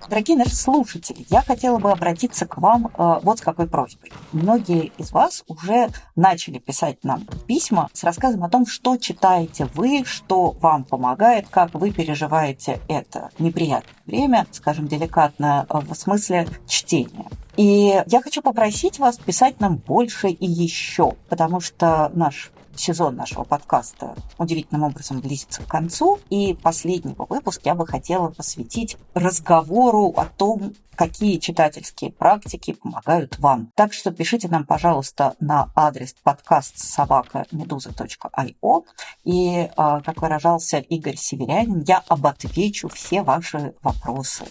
Дорогие 0.09 0.37
наши 0.37 0.55
слушатели, 0.55 1.25
я 1.31 1.41
хотела 1.41 1.79
бы 1.79 1.91
обратиться 1.91 2.47
к 2.47 2.59
вам 2.59 2.89
э, 2.89 3.21
вот 3.23 3.39
с 3.39 3.41
какой 3.41 3.67
просьбой. 3.67 4.13
Многие 4.33 4.93
из 4.99 5.13
вас 5.13 5.45
уже 5.49 5.89
начали 6.15 6.59
писать 6.59 7.03
нам 7.05 7.27
письма 7.47 7.89
с 7.95 8.05
рассказом 8.05 8.45
о 8.45 8.51
том, 8.51 8.67
что 8.67 8.99
читаете 8.99 9.67
вы, 9.75 10.05
что 10.05 10.51
вам 10.61 10.85
помогает, 10.85 11.49
как 11.49 11.73
вы 11.75 11.91
переживаете 11.91 12.81
это 12.89 13.31
неприятное 13.39 13.95
время, 14.05 14.47
скажем 14.51 14.89
деликатно, 14.89 15.67
э, 15.69 15.79
в 15.79 15.95
смысле 15.95 16.49
чтения. 16.67 17.31
И 17.57 18.03
я 18.07 18.21
хочу 18.21 18.43
попросить 18.43 18.99
вас 18.99 19.17
писать 19.17 19.61
нам 19.61 19.77
больше 19.77 20.29
и 20.29 20.47
еще, 20.47 21.13
потому 21.29 21.61
что 21.61 22.11
наш 22.15 22.51
сезон 22.79 23.17
нашего 23.17 23.45
подкаста 23.45 24.15
удивительным 24.39 24.85
образом 24.85 25.21
близится 25.21 25.63
к 25.63 25.67
концу. 25.67 26.21
И 26.31 26.55
последний 26.55 27.15
выпуск 27.17 27.63
я 27.65 27.75
бы 27.75 27.87
хотела 27.87 28.31
посвятить 28.31 28.97
разговору 29.15 30.13
о 30.17 30.27
том, 30.27 30.75
какие 30.95 31.39
читательские 31.39 32.13
практики 32.13 32.73
помогают 32.73 33.39
вам. 33.39 33.71
Так 33.75 33.93
что 33.93 34.11
пишите 34.11 34.49
нам, 34.49 34.65
пожалуйста, 34.65 35.35
на 35.41 35.71
адрес 35.75 36.15
подкаст 36.23 36.79
собака 36.79 37.47
медуза.io. 37.51 38.85
И, 39.25 39.71
а, 39.77 40.01
как 40.01 40.23
выражался 40.23 40.79
Игорь 40.79 41.17
Северянин, 41.17 41.83
я 41.87 42.03
оботвечу 42.09 42.89
все 42.89 43.23
ваши 43.23 43.75
вопросы. 43.83 44.45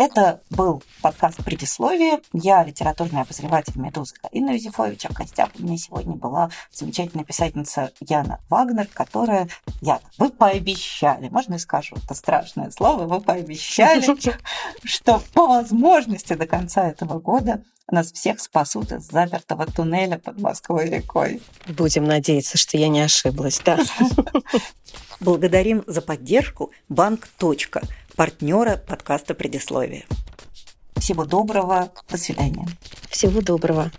Это 0.00 0.40
был 0.48 0.82
подкаст 1.02 1.44
«Предисловие». 1.44 2.20
Я 2.32 2.64
литературный 2.64 3.20
обозреватель 3.20 3.78
«Медузы» 3.78 4.14
Галина 4.22 4.52
Юзефович. 4.52 5.04
А 5.04 5.08
в 5.10 5.12
гостях 5.12 5.50
у 5.58 5.62
меня 5.62 5.76
сегодня 5.76 6.16
была 6.16 6.48
замечательная 6.72 7.26
писательница 7.26 7.92
Яна 8.00 8.40
Вагнер, 8.48 8.86
которая... 8.86 9.50
Яна, 9.82 10.00
вы 10.16 10.30
пообещали, 10.30 11.28
можно 11.28 11.52
я 11.52 11.58
скажу 11.58 11.96
это 12.02 12.14
страшное 12.14 12.70
слово, 12.70 13.02
вы 13.04 13.20
пообещали, 13.20 14.16
что 14.84 15.20
по 15.34 15.46
возможности 15.46 16.32
до 16.32 16.46
конца 16.46 16.88
этого 16.88 17.20
года 17.20 17.62
нас 17.92 18.12
всех 18.12 18.40
спасут 18.40 18.92
из 18.92 19.06
запертого 19.06 19.66
туннеля 19.66 20.18
под 20.18 20.38
Москвой 20.40 20.88
рекой. 20.88 21.42
Будем 21.66 22.04
надеяться, 22.04 22.58
что 22.58 22.76
я 22.76 22.88
не 22.88 23.00
ошиблась, 23.00 23.60
да. 23.64 23.78
Благодарим 25.20 25.84
за 25.86 26.00
поддержку 26.00 26.70
Банк. 26.88 27.28
Точка 27.38 27.82
партнера 28.16 28.76
подкаста 28.76 29.34
«Предисловие». 29.34 30.04
Всего 30.96 31.24
доброго. 31.24 31.90
До 32.08 32.18
свидания. 32.18 32.66
Всего 33.08 33.40
доброго. 33.40 33.90